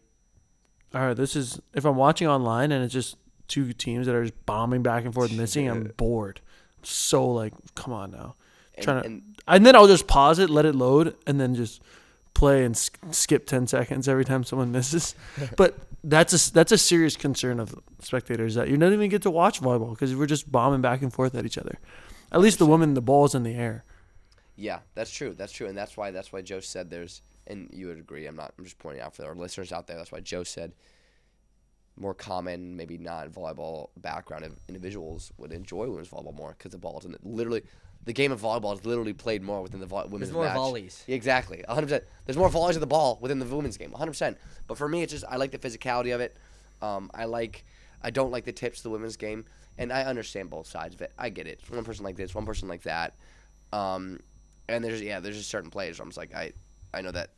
[0.93, 3.17] all right, this is if I'm watching online and it's just
[3.49, 6.39] two teams that are just bombing back and forth, missing, I'm bored.
[6.83, 8.35] So like, come on now,
[8.75, 11.53] And- trying to, and and then I'll just pause it, let it load, and then
[11.55, 11.81] just
[12.33, 15.15] play and sk- skip ten seconds every time someone misses.
[15.57, 19.31] but that's a that's a serious concern of spectators that you don't even get to
[19.31, 21.77] watch volleyball because we're just bombing back and forth at each other.
[22.31, 23.83] At least the woman, the ball's in the air.
[24.55, 25.33] Yeah, that's true.
[25.33, 28.25] That's true, and that's why that's why Joe said there's, and you would agree.
[28.27, 28.53] I'm not.
[28.57, 29.97] I'm just pointing out for our listeners out there.
[29.97, 30.73] That's why Joe said
[31.95, 36.77] more common, maybe not volleyball background of individuals would enjoy women's volleyball more because the
[36.77, 37.19] ball's in it.
[37.23, 37.61] Literally,
[38.03, 40.55] the game of volleyball is literally played more within the vo- women's There's more match.
[40.55, 41.03] volleys.
[41.07, 41.85] Exactly, 100.
[41.85, 44.11] percent There's more volleys of the ball within the women's game, 100.
[44.11, 46.35] percent But for me, it's just I like the physicality of it.
[46.81, 47.65] Um, I like.
[48.01, 49.45] I don't like the tips to the women's game,
[49.77, 51.13] and I understand both sides of it.
[51.17, 51.61] I get it.
[51.69, 53.15] One person like this, one person like that.
[53.71, 54.19] Um,
[54.67, 56.51] and there's yeah, there's just certain plays where I'm just like I,
[56.93, 57.29] I know that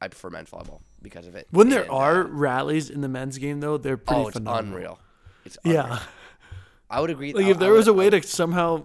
[0.00, 1.46] I prefer men's volleyball because of it.
[1.50, 4.36] When there And, are uh, rallies in the men's game, though, they're pretty oh, it's
[4.36, 4.74] phenomenal.
[4.76, 4.98] unreal.
[5.44, 5.82] It's unreal.
[5.84, 5.98] Yeah.
[6.90, 7.32] I would agree.
[7.32, 8.82] Like I- if there would- was a way to somehow,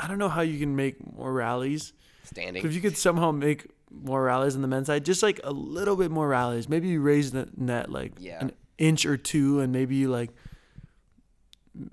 [0.00, 1.92] I don't know how you can make more rallies.
[2.24, 2.64] standing.
[2.64, 5.96] If you could somehow make more rallies on the men's side, just like a little
[5.96, 8.38] bit more rallies, maybe you raise the net like Yeah.
[8.40, 10.30] an inch or two, and maybe you like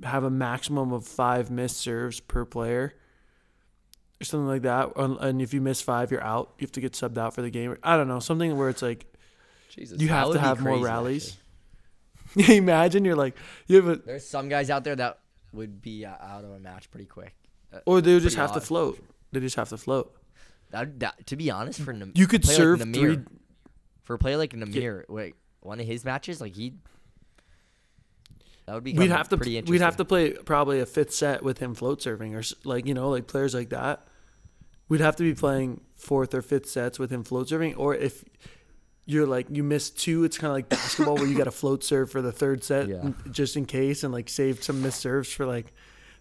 [0.04, 2.94] have a maximum of five missed serves per player,
[4.22, 4.92] or something like that.
[4.96, 6.54] And and if you miss five, you're out.
[6.60, 7.76] You have to get subbed out for the game.
[7.84, 9.09] I don't know, something where it's like
[9.70, 10.02] Jesus.
[10.02, 11.38] you have to have more rallies.
[12.48, 13.36] Imagine you're like
[13.68, 15.20] you have a, There's some guys out there that
[15.54, 17.36] would be uh, out of a match pretty quick.
[17.74, 19.04] Uh, or they would just have to float.
[19.32, 20.16] They just have to float.
[20.72, 23.38] that, that, to be honest, for Nam- You could serve like Nimir, three.
[24.04, 25.04] for a player like Nimir.
[25.10, 26.74] Wait, one of his matches, like he.
[28.66, 28.94] That would be.
[28.94, 32.36] we'd have to we'd have to play probably a fifth set with him float serving
[32.36, 34.08] or like you know like players like that
[34.90, 38.24] we'd have to be playing fourth or fifth sets with him float serving or if
[39.10, 41.84] you're like you miss two it's kind of like basketball where you got to float
[41.84, 43.10] serve for the third set Yeah.
[43.32, 45.74] just in case and like save some missed serves for like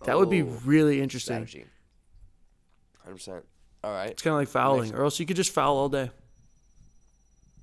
[0.04, 1.66] that would be Oh, really interesting strategy.
[3.02, 3.44] Hundred percent.
[3.84, 4.10] All right.
[4.10, 6.10] it's kind of like fouling or else you could just foul all day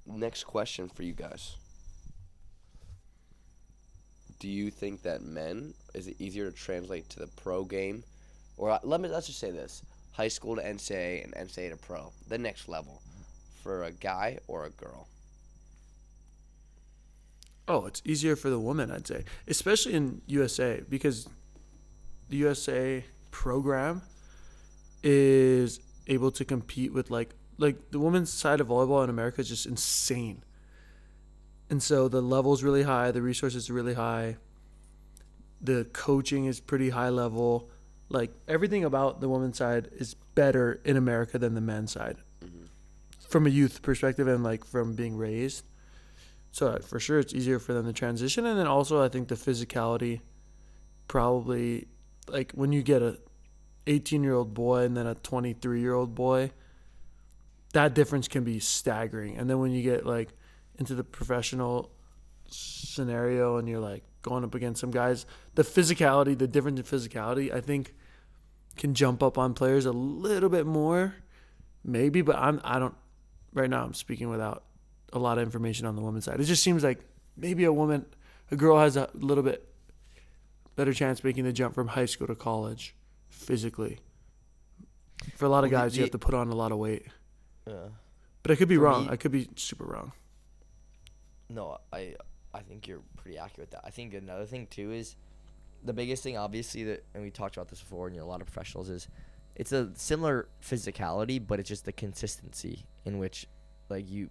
[0.08, 1.56] Next question for you guys.
[4.40, 8.04] Do you think that men is it easier to translate to the pro game,
[8.58, 11.78] or uh, let me let's just say this: high school to NCAA and NCAA to
[11.78, 13.02] pro, the next level,
[13.64, 15.08] for a guy or a girl?
[17.68, 21.28] Oh, it's easier for the woman, I'd say, especially in USA because
[22.30, 24.02] the USA program
[25.04, 29.50] is able to compete with like like the women's side of volleyball in America is
[29.50, 30.44] just insane.
[31.70, 34.38] And so the level's really high, the resources are really high.
[35.62, 37.70] The coaching is pretty high level.
[38.10, 42.18] Like everything about the women's side is better in America than the men's side.
[42.44, 42.66] Mm-hmm.
[43.28, 45.66] From a youth perspective and like from being raised.
[46.56, 49.28] So uh, for sure, it's easier for them to transition, and then also I think
[49.28, 50.22] the physicality,
[51.10, 51.90] probably,
[52.30, 53.20] like when you get a,
[53.88, 56.52] eighteen year old boy and then a twenty three year old boy,
[57.74, 59.36] that difference can be staggering.
[59.38, 60.30] And then when you get like
[60.80, 61.92] into the professional
[62.48, 67.54] scenario and you're like going up against some guys, the physicality, the difference in physicality,
[67.54, 67.94] I think,
[68.78, 71.16] can jump up on players a little bit more,
[71.84, 72.22] maybe.
[72.22, 72.96] But I'm I don't.
[73.54, 74.64] Right now, I'm speaking without
[75.16, 76.40] a lot of information on the women's side.
[76.40, 77.00] It just seems like
[77.38, 78.06] maybe a woman,
[78.52, 79.68] a girl has a little bit
[80.76, 82.96] better chance making the jump from high school to college
[83.30, 84.00] physically.
[85.36, 86.78] For a lot of Well, the- guys, you have to put on a lot of
[86.78, 87.06] weight.
[87.66, 87.88] Yeah.
[88.44, 89.06] But I could be wrong.
[89.06, 90.12] me- I could be super wrong.
[91.50, 92.16] No, I
[92.54, 93.70] I think you're pretty accurate.
[93.70, 95.16] With that I think another thing too is
[95.84, 98.30] the biggest thing, obviously, that and we talked about this before, and you know, a
[98.30, 99.08] lot of professionals is
[99.56, 103.48] it's a similar physicality, but it's just the consistency in which
[103.90, 104.30] like you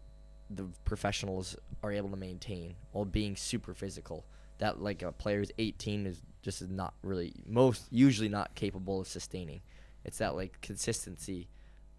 [0.51, 4.25] the professionals are able to maintain while being super physical.
[4.59, 9.09] That like a player's 18 is just is not really most usually not capable of
[9.09, 9.63] sustaining.
[10.05, 11.49] It's that like consistency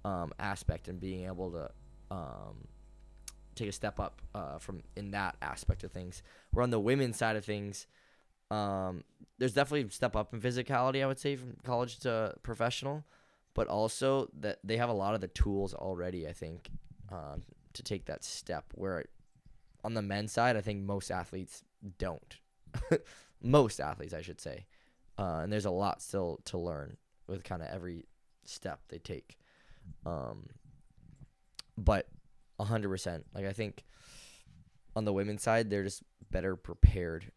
[0.03, 1.71] um, aspect and being able to
[2.11, 2.67] um,
[3.55, 6.23] take a step up uh, from in that aspect of things.
[6.53, 7.87] We're on the women's side of things,
[8.51, 9.03] um,
[9.37, 11.03] there's definitely a step up in physicality.
[11.03, 13.03] I would say from college to professional,
[13.53, 16.27] but also that they have a lot of the tools already.
[16.27, 16.69] I think
[17.11, 17.43] um,
[17.75, 18.65] to take that step.
[18.73, 19.05] Where
[19.83, 21.63] on the men's side, I think most athletes
[21.97, 22.37] don't.
[23.41, 24.65] most athletes, I should say,
[25.17, 28.05] uh, and there's a lot still to learn with kind of every
[28.45, 29.37] step they take.
[30.05, 30.47] Um,
[31.77, 32.07] but
[32.59, 33.25] hundred percent.
[33.33, 33.83] Like I think
[34.95, 37.31] on the women's side, they're just better prepared,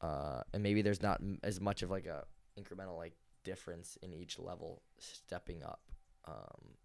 [0.00, 2.24] uh, and maybe there's not m- as much of like a
[2.58, 3.14] incremental like
[3.44, 5.80] difference in each level stepping up,
[6.26, 6.76] um,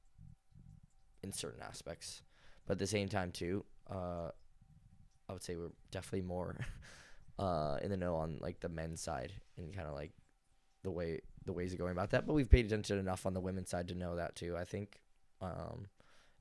[1.24, 2.24] in certain aspects.
[2.68, 4.30] But at the same time, too, uh,
[5.30, 6.56] I would say we're definitely more
[7.40, 10.12] uh, in the know on like the men's side and kind of like
[10.84, 12.28] the way the ways of going about that.
[12.28, 14.56] But we've paid attention enough on the women's side to know that too.
[14.58, 15.00] I think,
[15.42, 15.88] um,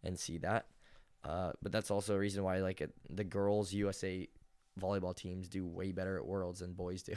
[0.03, 0.67] and see that.
[1.25, 4.29] Uh, but that's also a reason why like it, the girls USA
[4.81, 7.15] volleyball teams do way better at Worlds than boys do,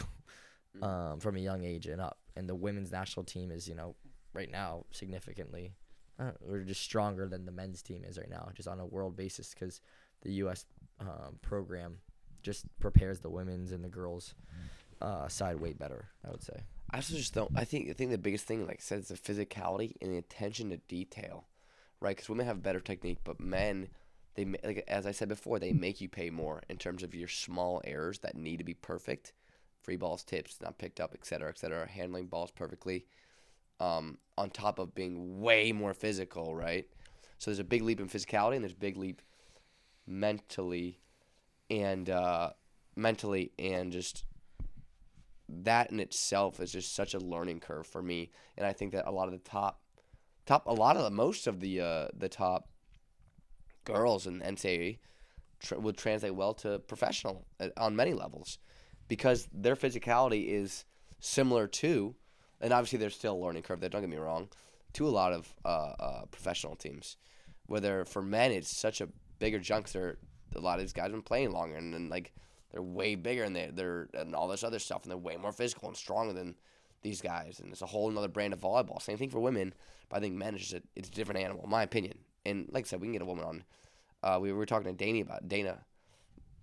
[0.82, 2.20] um, from a young age and up.
[2.36, 3.96] And the women's national team is you know
[4.34, 5.74] right now significantly,
[6.20, 9.16] uh, we're just stronger than the men's team is right now, just on a world
[9.16, 9.82] basis because
[10.22, 10.66] the U.S.
[11.00, 12.00] Um, program
[12.42, 14.34] just prepares the women's and the girls
[15.02, 16.10] uh, side way better.
[16.28, 16.64] I would say.
[16.92, 17.52] I also just don't.
[17.56, 20.18] I think I think the biggest thing, like I said, is the physicality and the
[20.18, 21.46] attention to detail,
[22.02, 22.16] right?
[22.16, 23.90] Because women have better technique, but men,
[24.36, 27.28] they like as I said before, they make you pay more in terms of your
[27.28, 29.34] small errors that need to be perfect.
[29.82, 33.06] free balls, tips, not picked up, et cetera, et cetera, handling balls perfectly.
[33.80, 36.88] Um, on top of being way more physical, right?
[37.38, 39.22] So there's a big leap in physicality and there's a big leap
[40.08, 41.00] mentally
[41.70, 42.52] and uh,
[42.96, 44.26] mentally and just
[45.48, 48.32] that in itself is just such a learning curve for me.
[48.58, 49.82] And I think that a lot of the top
[50.46, 52.70] top a lot of the most of the uh, the top
[53.86, 55.00] girls in NCAA
[55.60, 58.58] tr- would translate well to professional uh, on many levels
[59.08, 60.86] because their physicality is
[61.20, 62.16] similar to,
[62.62, 63.90] and obviously there's still a learning curve there.
[63.90, 64.50] Don't get me wrong,
[64.94, 67.18] to a lot of uh, uh, professional teams.
[67.68, 70.18] Whether for men it's such a bigger they're
[70.56, 72.34] a lot of these guys have been playing longer and then like
[72.72, 75.52] they're way bigger and they they're and all this other stuff and they're way more
[75.52, 76.56] physical and stronger than
[77.02, 79.02] these guys and it's a whole another brand of volleyball.
[79.02, 79.74] Same thing for women,
[80.10, 82.18] but I think men is just a, it's a different animal, in my opinion.
[82.46, 83.64] And like I said, we can get a woman on.
[84.22, 85.80] Uh, we were talking to Dana about Dana.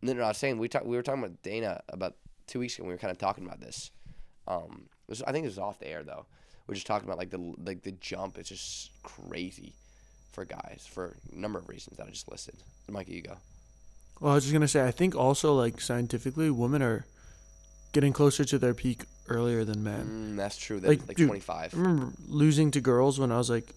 [0.03, 2.17] No, no, I was saying we talk, we were talking about Dana about
[2.47, 2.85] two weeks ago.
[2.85, 3.91] When we were kind of talking about this.
[4.47, 6.27] Um, was, I think it was off the air though.
[6.67, 8.39] We are just talking about like the like the jump.
[8.39, 9.73] It's just crazy
[10.33, 12.57] for guys for a number of reasons that I just listed.
[12.89, 13.37] Mikey, you go.
[14.21, 17.07] Well, I was just gonna say, I think also like scientifically, women are
[17.93, 20.35] getting closer to their peak earlier than men.
[20.35, 20.81] Mm, that's true.
[20.81, 21.75] That, Like, like, dude, 25.
[21.75, 23.75] I remember losing to girls when I was like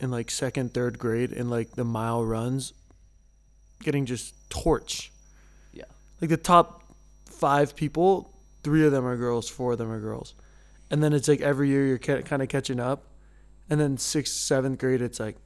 [0.00, 2.72] in like second, third grade in like the mile runs,
[3.82, 5.12] getting just torch.
[5.72, 5.84] Yeah.
[6.20, 6.82] Like the top
[7.26, 10.34] five people, three of them are girls, four of them are girls,
[10.90, 13.04] and then it's like every year you're ca- kind of catching up,
[13.68, 15.36] and then sixth, seventh grade it's like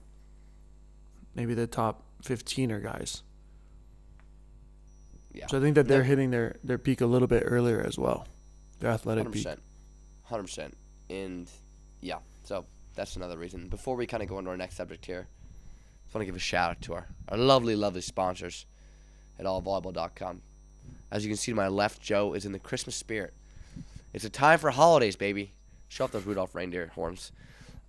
[1.35, 3.23] maybe the top fifteen are guys.
[5.33, 5.47] Yeah.
[5.49, 8.27] So I think that they're hitting their their peak a little bit earlier as well,
[8.81, 9.43] their athletic Hundred peak.
[9.45, 9.63] percent,
[10.23, 10.75] hundred percent,
[11.11, 11.51] and
[12.01, 12.19] yeah.
[12.45, 13.69] So that's another reason.
[13.69, 16.37] Before we kind of go into our next subject here, I just want to give
[16.37, 18.67] a shout out to our our lovely, lovely sponsors
[19.39, 20.41] at allvolleyball.com.
[21.11, 23.35] As you can see to my left, Joe is in the Christmas spirit.
[24.15, 25.53] It's a time for holidays, baby.
[25.89, 27.33] Show off those Rudolph reindeer horns.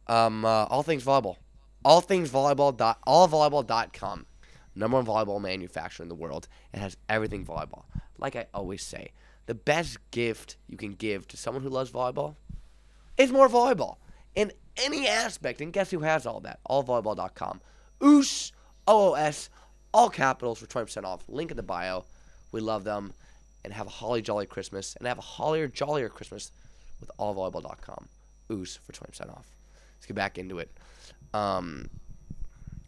[0.07, 1.37] Um, uh, all things volleyball,
[1.85, 2.75] all things volleyball.
[2.75, 4.25] Dot, allvolleyball.com.
[4.75, 6.47] Number one volleyball manufacturer in the world.
[6.73, 7.83] It has everything volleyball.
[8.17, 9.11] Like I always say,
[9.45, 12.35] the best gift you can give to someone who loves volleyball
[13.17, 13.97] is more volleyball
[14.33, 15.61] in any aspect.
[15.61, 16.59] And guess who has all that?
[16.67, 17.61] Allvolleyball.com.
[18.03, 18.51] OOS,
[18.87, 19.49] O-O-S,
[19.93, 21.23] all capitals for 20% off.
[21.27, 22.03] Link in the bio.
[22.51, 23.13] We love them.
[23.65, 24.95] And have a holly jolly Christmas.
[24.95, 26.51] And have a hollier jollier Christmas
[26.99, 28.07] with allvolleyball.com.
[28.51, 29.47] OOS for 20% off.
[29.95, 30.71] Let's get back into it.
[31.33, 31.89] Um,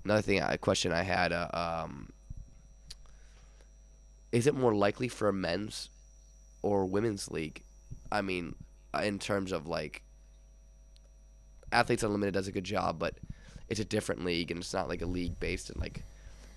[0.04, 1.34] another thing, a question I had.
[1.34, 2.10] Uh, um,
[4.32, 5.90] is it more likely for a men's
[6.62, 7.64] or women's league?
[8.12, 8.56] I mean,
[8.94, 10.04] uh, in terms of like,
[11.72, 13.16] Athletes Unlimited does a good job, but
[13.68, 16.04] it's a different league, and it's not like a league based in like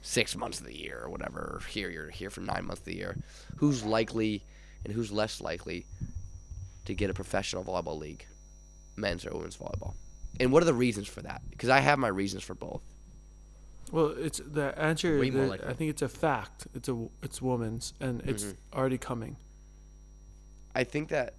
[0.03, 1.61] six months of the year or whatever.
[1.69, 3.17] Here you're here for nine months of the year.
[3.57, 4.43] Who's likely
[4.85, 5.87] and who's less likely
[6.87, 8.25] to get a professional volleyball league,
[8.97, 9.95] men's or women's volleyball?
[10.39, 11.43] And what are the reasons for that?
[11.51, 12.83] Because I have my reasons for both.
[13.93, 15.23] Well, it's the answer.
[15.33, 15.59] More.
[15.67, 16.67] I think it's a fact.
[16.75, 18.57] It's a it's women's, and it's Mhm.
[18.73, 19.37] already coming.
[20.75, 21.35] I think that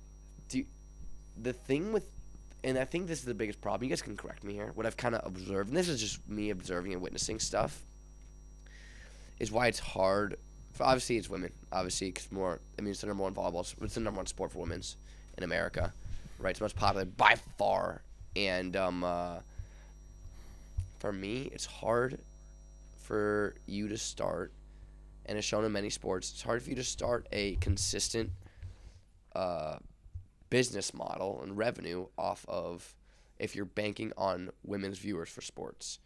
[0.50, 0.66] do
[1.42, 2.06] the thing with
[2.64, 3.84] and I think this is the biggest problem.
[3.86, 4.72] You guys can correct me here.
[4.76, 7.82] What I've kind of observed, and this is just me observing and witnessing stuff,
[9.42, 10.38] is why it's hard.
[10.74, 11.52] For, obviously, it's women.
[11.72, 12.60] Obviously, because more.
[12.78, 13.74] I mean, it's the number one volleyball.
[13.82, 14.98] It's the number one sport for women's
[15.38, 15.92] in America,
[16.40, 16.52] right?
[16.52, 18.04] It's the most popular by far.
[18.36, 19.40] And um, uh,
[21.00, 22.20] for me, it's hard
[23.02, 24.54] for you to start,
[25.26, 26.32] and it's shown in many sports.
[26.32, 28.30] It's hard for you to start a consistent
[29.36, 29.78] uh,
[30.52, 32.94] business model and revenue off of
[33.40, 35.98] if you're banking on women's viewers for sports.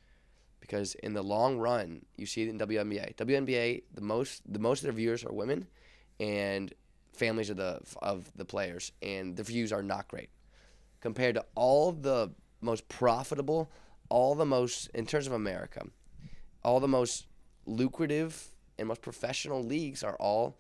[0.66, 3.16] Because in the long run, you see it in WNBA.
[3.16, 5.68] WNBA, the most the most of their viewers are women,
[6.20, 6.74] and
[7.14, 10.30] families of the of the players, and the views are not great
[11.06, 13.70] compared to all the most profitable,
[14.10, 15.86] all the most in terms of America,
[16.64, 17.28] all the most
[17.68, 18.48] lucrative
[18.80, 20.58] and most professional leagues are all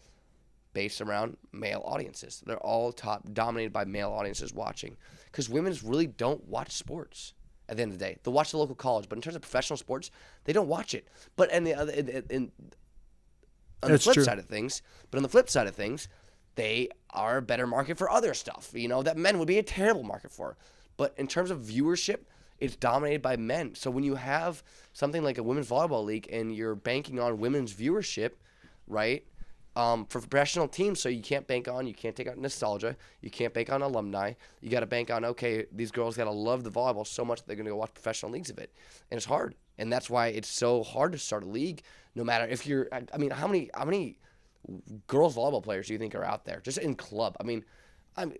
[0.73, 2.43] based around male audiences.
[2.45, 7.33] They're all top dominated by male audiences watching because women really don't watch sports.
[7.67, 9.41] At the end of the day, they'll watch the local college, but in terms of
[9.41, 10.11] professional sports,
[10.43, 11.07] they don't watch it.
[11.35, 12.51] But and the other, in, in, in,
[13.81, 14.23] on That's the flip true.
[14.23, 16.07] side of things, but on the flip side of things,
[16.55, 18.71] they are a better market for other stuff.
[18.73, 20.57] You know that men would be a terrible market for.
[20.97, 22.21] But in terms of viewership,
[22.59, 23.75] it's dominated by men.
[23.75, 24.63] So when you have
[24.93, 28.31] something like a women's volleyball league and you're banking on women's viewership,
[28.87, 29.25] right?
[29.77, 33.29] Um, for professional teams, so you can't bank on, you can't take out nostalgia, you
[33.29, 34.31] can't bank on alumni.
[34.61, 37.39] You got to bank on, okay, these girls got to love the volleyball so much
[37.39, 38.71] that they're going to go watch professional leagues of it,
[39.11, 41.81] and it's hard, and that's why it's so hard to start a league.
[42.15, 44.17] No matter if you're, I mean, how many how many
[45.07, 47.35] girls volleyball players do you think are out there just in club?
[47.41, 47.65] I mean,
[48.15, 48.33] I'm,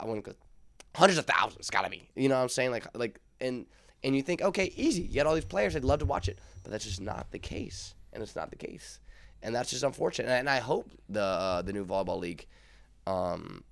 [0.00, 0.32] I wouldn't go
[0.94, 1.70] hundreds of thousands.
[1.70, 2.08] Gotta be.
[2.16, 2.72] You know what I'm saying?
[2.72, 3.66] Like like and
[4.02, 5.02] and you think okay, easy.
[5.02, 5.76] You got all these players.
[5.76, 8.56] I'd love to watch it, but that's just not the case, and it's not the
[8.56, 9.00] case,
[9.42, 10.28] and that's just unfortunate.
[10.30, 12.46] And I hope the uh, the new volleyball league
[13.06, 13.62] um,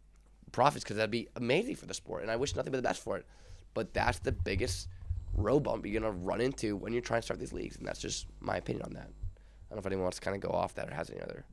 [0.52, 3.02] profits because that'd be amazing for the sport, and I wish nothing but the best
[3.02, 3.26] for it.
[3.74, 4.88] But that's the biggest
[5.34, 8.00] road bump you're gonna run into when you're trying to start these leagues, and that's
[8.00, 9.08] just my opinion on that.
[9.10, 11.20] I don't know if anyone wants to kind of go off that or has any
[11.20, 11.44] other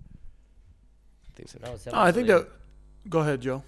[1.36, 1.52] things.
[1.54, 2.48] to- No, it's Oh, I think that.
[3.10, 3.64] Go ahead, Joe.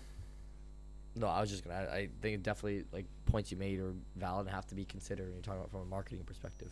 [1.18, 1.76] No, I was just gonna.
[1.76, 4.86] I, I think it definitely like points you made are valid and have to be
[4.86, 6.70] considered when you're talking about from a marketing perspective.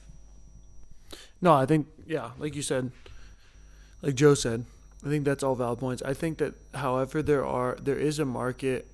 [1.41, 2.91] No, I think yeah, like you said,
[4.03, 4.65] like Joe said,
[5.03, 6.03] I think that's all valid points.
[6.03, 8.87] I think that, however, there are there is a market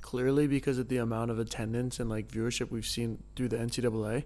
[0.00, 4.24] clearly because of the amount of attendance and like viewership we've seen through the NCAA,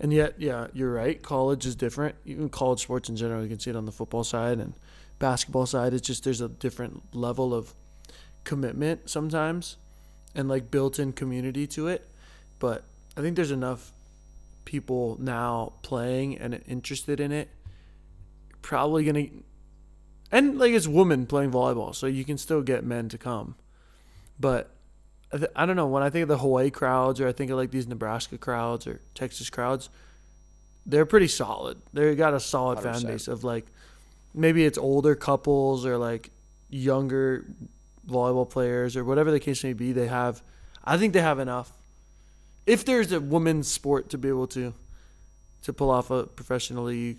[0.00, 1.22] and yet yeah, you're right.
[1.22, 2.16] College is different.
[2.26, 4.74] Even college sports in general, you can see it on the football side and
[5.18, 5.94] basketball side.
[5.94, 7.72] It's just there's a different level of
[8.44, 9.76] commitment sometimes,
[10.34, 12.08] and like built-in community to it.
[12.58, 12.84] But
[13.16, 13.92] I think there's enough
[14.64, 17.48] people now playing and interested in it
[18.66, 19.26] probably gonna
[20.32, 23.54] and like it's women playing volleyball so you can still get men to come.
[24.40, 24.70] But
[25.32, 27.50] I, th- I don't know when i think of the hawaii crowds or i think
[27.50, 29.88] of like these nebraska crowds or texas crowds
[30.86, 31.82] they're pretty solid.
[31.92, 33.06] They got a solid fan 100%.
[33.06, 33.66] base of like
[34.32, 36.30] maybe it's older couples or like
[36.70, 37.44] younger
[38.08, 40.42] volleyball players or whatever the case may be they have
[40.84, 41.72] i think they have enough.
[42.66, 44.74] If there's a women's sport to be able to
[45.62, 47.18] to pull off a professional league,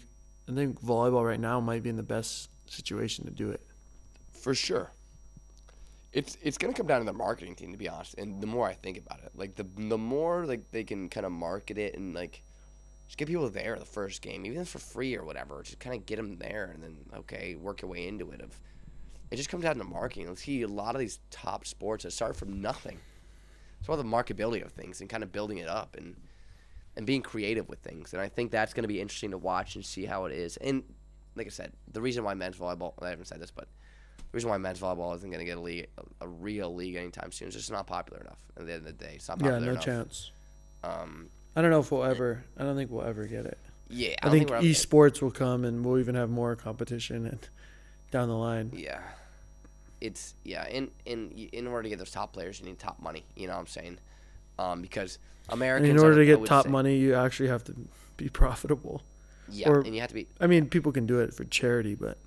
[0.49, 3.61] I think volleyball right now might be in the best situation to do it.
[4.31, 4.91] For sure.
[6.13, 8.15] It's it's gonna come down to the marketing team to be honest.
[8.15, 11.25] And the more I think about it, like the the more like they can kind
[11.25, 12.43] of market it and like
[13.07, 15.61] just get people there the first game, even for free or whatever.
[15.63, 18.41] Just kind of get them there and then okay, work your way into it.
[18.41, 18.59] Of
[19.31, 20.27] it just comes down to marketing.
[20.27, 22.99] Let's see a lot of these top sports that start from nothing.
[23.79, 26.15] It's all the marketability of things and kind of building it up and
[26.97, 28.11] and being creative with things.
[28.13, 30.57] And I think that's going to be interesting to watch and see how it is.
[30.57, 30.83] And
[31.35, 33.67] like I said, the reason why men's volleyball, I haven't said this, but
[34.17, 35.87] the reason why men's volleyball isn't going to get a league,
[36.19, 38.39] a, real league anytime soon is just not popular enough.
[38.57, 39.85] At the end of the day, it's not Yeah, no enough.
[39.85, 40.31] chance.
[40.83, 42.43] Um, I don't know if we'll ever.
[42.57, 43.57] I don't think we'll ever get it.
[43.89, 47.25] yeah, I, don't think, we're up- esports will come and we'll even have more competition
[47.27, 47.39] and
[48.11, 48.71] down the line.
[48.75, 49.01] Yeah,
[50.01, 50.67] it's yeah.
[50.67, 53.23] In in in order to get those top players, you need top money.
[53.35, 53.97] You know what I'm saying?
[54.59, 55.19] Um, because
[55.49, 55.89] And Americans.
[55.89, 57.75] in order to get top say- money, you actually have to
[58.17, 59.01] be profitable.
[59.49, 60.27] yeah, or- and you have to be.
[60.39, 62.17] I mean, people can do it for charity, but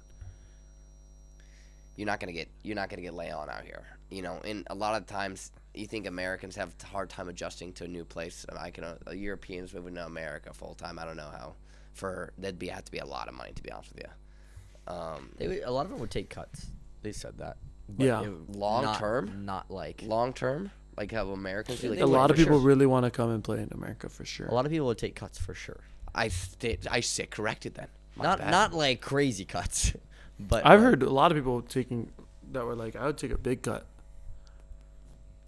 [1.96, 2.48] You're not gonna get.
[2.62, 3.84] You're not gonna get Leon out here.
[4.10, 7.72] You know, and a lot of times you think Americans have a hard time adjusting
[7.74, 8.46] to a new place.
[8.48, 8.84] And I can.
[8.84, 10.98] Uh, Europeans moving to America full time.
[10.98, 11.54] I don't know how.
[11.92, 14.92] For that'd be have to be a lot of money to be honest with you.
[14.94, 16.66] Um, They would, a lot of them would take cuts.
[17.02, 17.58] They said that.
[17.88, 18.26] But Yeah.
[18.48, 19.44] Long not- term?
[19.44, 20.70] not like long term,
[21.00, 21.88] like how Americans do.
[21.90, 22.66] Like a lot of people sure.
[22.66, 24.46] really want to come and play in America for sure.
[24.48, 25.80] a lot of people would take cuts for sure.
[26.14, 27.86] I st- I sit corrected then.
[28.16, 28.50] My not bad.
[28.50, 29.94] not like crazy cuts,
[30.38, 32.10] but I've like- heard a lot of people taking
[32.52, 33.86] that were like, I would take a big cut.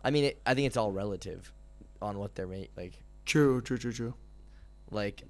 [0.02, 1.52] I mean, it, I think it's all relative
[2.00, 2.94] on what they're make like
[3.26, 4.14] True, true, true, true.
[4.90, 5.22] like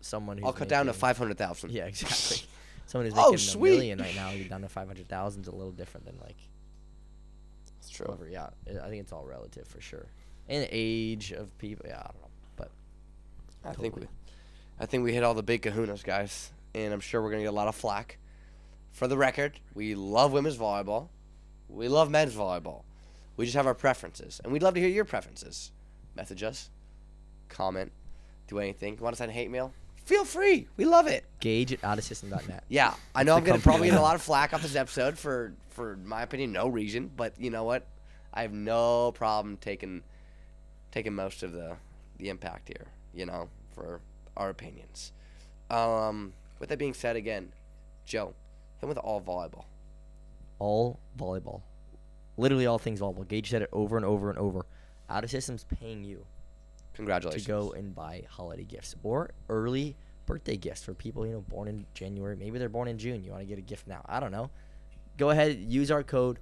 [0.00, 1.70] someone who's I'll cut down to five hundred thousand.
[1.70, 2.46] Yeah, exactly.
[2.86, 3.70] Someone who's Oh, making sweet.
[3.70, 6.16] a million right now, you're down to five hundred thousand is a little different than
[6.24, 6.36] like
[7.88, 8.26] That's true.
[8.30, 10.06] Yeah, I think it's all relative for sure.
[10.48, 12.70] And age of people, yeah, I don't know, but
[13.64, 14.06] I think we,
[14.80, 17.48] I think we hit all the big kahunas, guys, and I'm sure we're gonna get
[17.50, 18.18] a lot of flack.
[18.92, 21.08] For the record, we love women's volleyball,
[21.68, 22.82] we love men's volleyball.
[23.36, 25.70] We just have our preferences, and we'd love to hear your preferences.
[26.16, 26.70] Message us,
[27.48, 27.92] comment,
[28.48, 28.96] do anything.
[28.96, 29.72] You Want to send hate mail?
[30.04, 30.66] Feel free.
[30.78, 31.24] We love it.
[31.38, 32.64] gauge at outasystem.net.
[32.68, 35.52] Yeah, I know I'm gonna probably get a lot of flack off this episode for,
[35.78, 37.10] for my opinion, no reason.
[37.16, 37.86] But you know what?
[38.34, 40.02] I have no problem taking,
[40.90, 41.76] taking most of the,
[42.18, 42.88] the impact here.
[43.14, 44.00] You know, for
[44.36, 45.12] our opinions.
[45.70, 47.52] Um, with that being said, again,
[48.04, 48.34] Joe,
[48.80, 49.64] him with all volleyball.
[50.58, 51.62] all volleyball.
[52.36, 53.26] Literally all things volleyball.
[53.26, 54.66] Gage said it over and over and over.
[55.10, 56.26] Out of systems paying you
[56.94, 57.44] Congratulations.
[57.44, 61.66] to go and buy holiday gifts or early birthday gifts for people you know born
[61.68, 62.36] in January.
[62.36, 63.24] Maybe they're born in June.
[63.24, 64.02] You want to get a gift now.
[64.06, 64.50] I don't know.
[65.18, 66.38] Go ahead, use our code,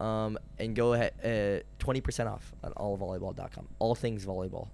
[0.00, 1.12] um, and go ahead.
[1.24, 3.68] uh, Twenty percent off at allvolleyball.com.
[3.78, 4.68] All things volleyball.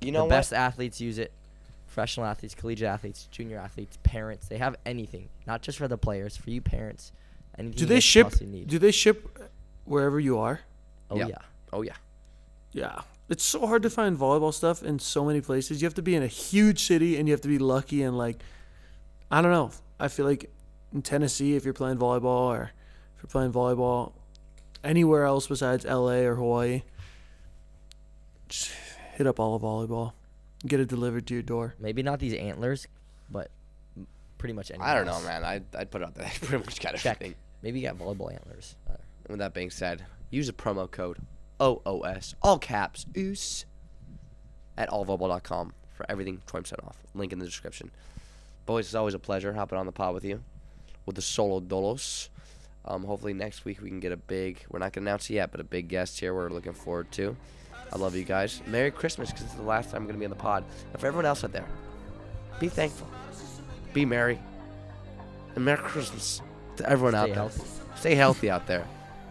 [0.00, 0.30] You know the what?
[0.30, 1.32] best athletes use it.
[1.86, 4.46] Professional athletes, collegiate athletes, junior athletes, parents.
[4.48, 5.28] They have anything.
[5.46, 6.36] Not just for the players.
[6.36, 7.10] For you parents.
[7.58, 8.26] Anything Do you they guys ship?
[8.28, 8.68] possibly Need.
[8.68, 9.38] Do they ship
[9.84, 10.60] wherever you are?
[11.10, 11.26] oh Yeah.
[11.28, 11.38] yeah.
[11.72, 11.94] Oh yeah.
[12.72, 13.00] Yeah.
[13.30, 15.80] It's so hard to find volleyball stuff in so many places.
[15.80, 18.18] You have to be in a huge city and you have to be lucky and
[18.18, 18.40] like
[19.30, 19.70] I don't know.
[19.98, 20.50] I feel like
[20.92, 22.70] in Tennessee if you're playing volleyball or
[23.16, 24.12] if you're playing volleyball
[24.84, 26.82] anywhere else besides LA or Hawaii,
[28.48, 28.70] just
[29.14, 30.12] hit up all of volleyball.
[30.66, 31.74] Get it delivered to your door.
[31.78, 32.86] Maybe not these antlers,
[33.30, 33.50] but
[34.38, 34.86] pretty much anything.
[34.86, 35.44] I don't know, man.
[35.44, 36.26] I'd, I'd put it out there.
[36.26, 37.16] I pretty much got Check.
[37.16, 37.34] everything.
[37.62, 38.76] Maybe you got volleyball antlers.
[38.88, 38.94] Uh,
[39.28, 41.18] with that being said, use the promo code
[41.60, 43.64] OOS, all caps, OOS,
[44.76, 46.96] at allvolleyball.com for everything 20% off.
[47.14, 47.90] Link in the description.
[48.66, 50.42] Boys, it's always a pleasure hopping on the pod with you
[51.06, 52.28] with the Solo Dolos.
[52.84, 55.34] Um, hopefully next week we can get a big, we're not going to announce it
[55.34, 57.36] yet, but a big guest here we're looking forward to.
[57.92, 58.62] I love you guys.
[58.66, 60.64] Merry Christmas because it's the last time I'm going to be on the pod.
[60.92, 61.66] And for everyone else out there,
[62.60, 63.08] be thankful.
[63.92, 64.38] Be merry.
[65.54, 66.42] And Merry Christmas
[66.76, 67.34] to everyone out Stay there.
[67.34, 67.62] healthy.
[67.96, 68.86] Stay healthy out there.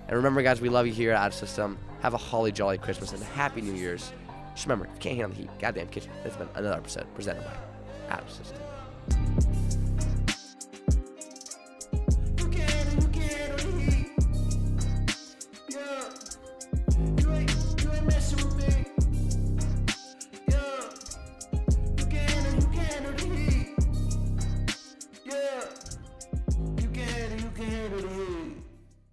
[0.07, 1.77] And remember, guys, we love you here at Out System.
[2.01, 4.11] Have a holly jolly Christmas and a happy New Year's.
[4.53, 6.11] Just remember, if you can't handle the heat, goddamn kitchen.
[6.23, 9.54] That's been another episode presented by Out of System.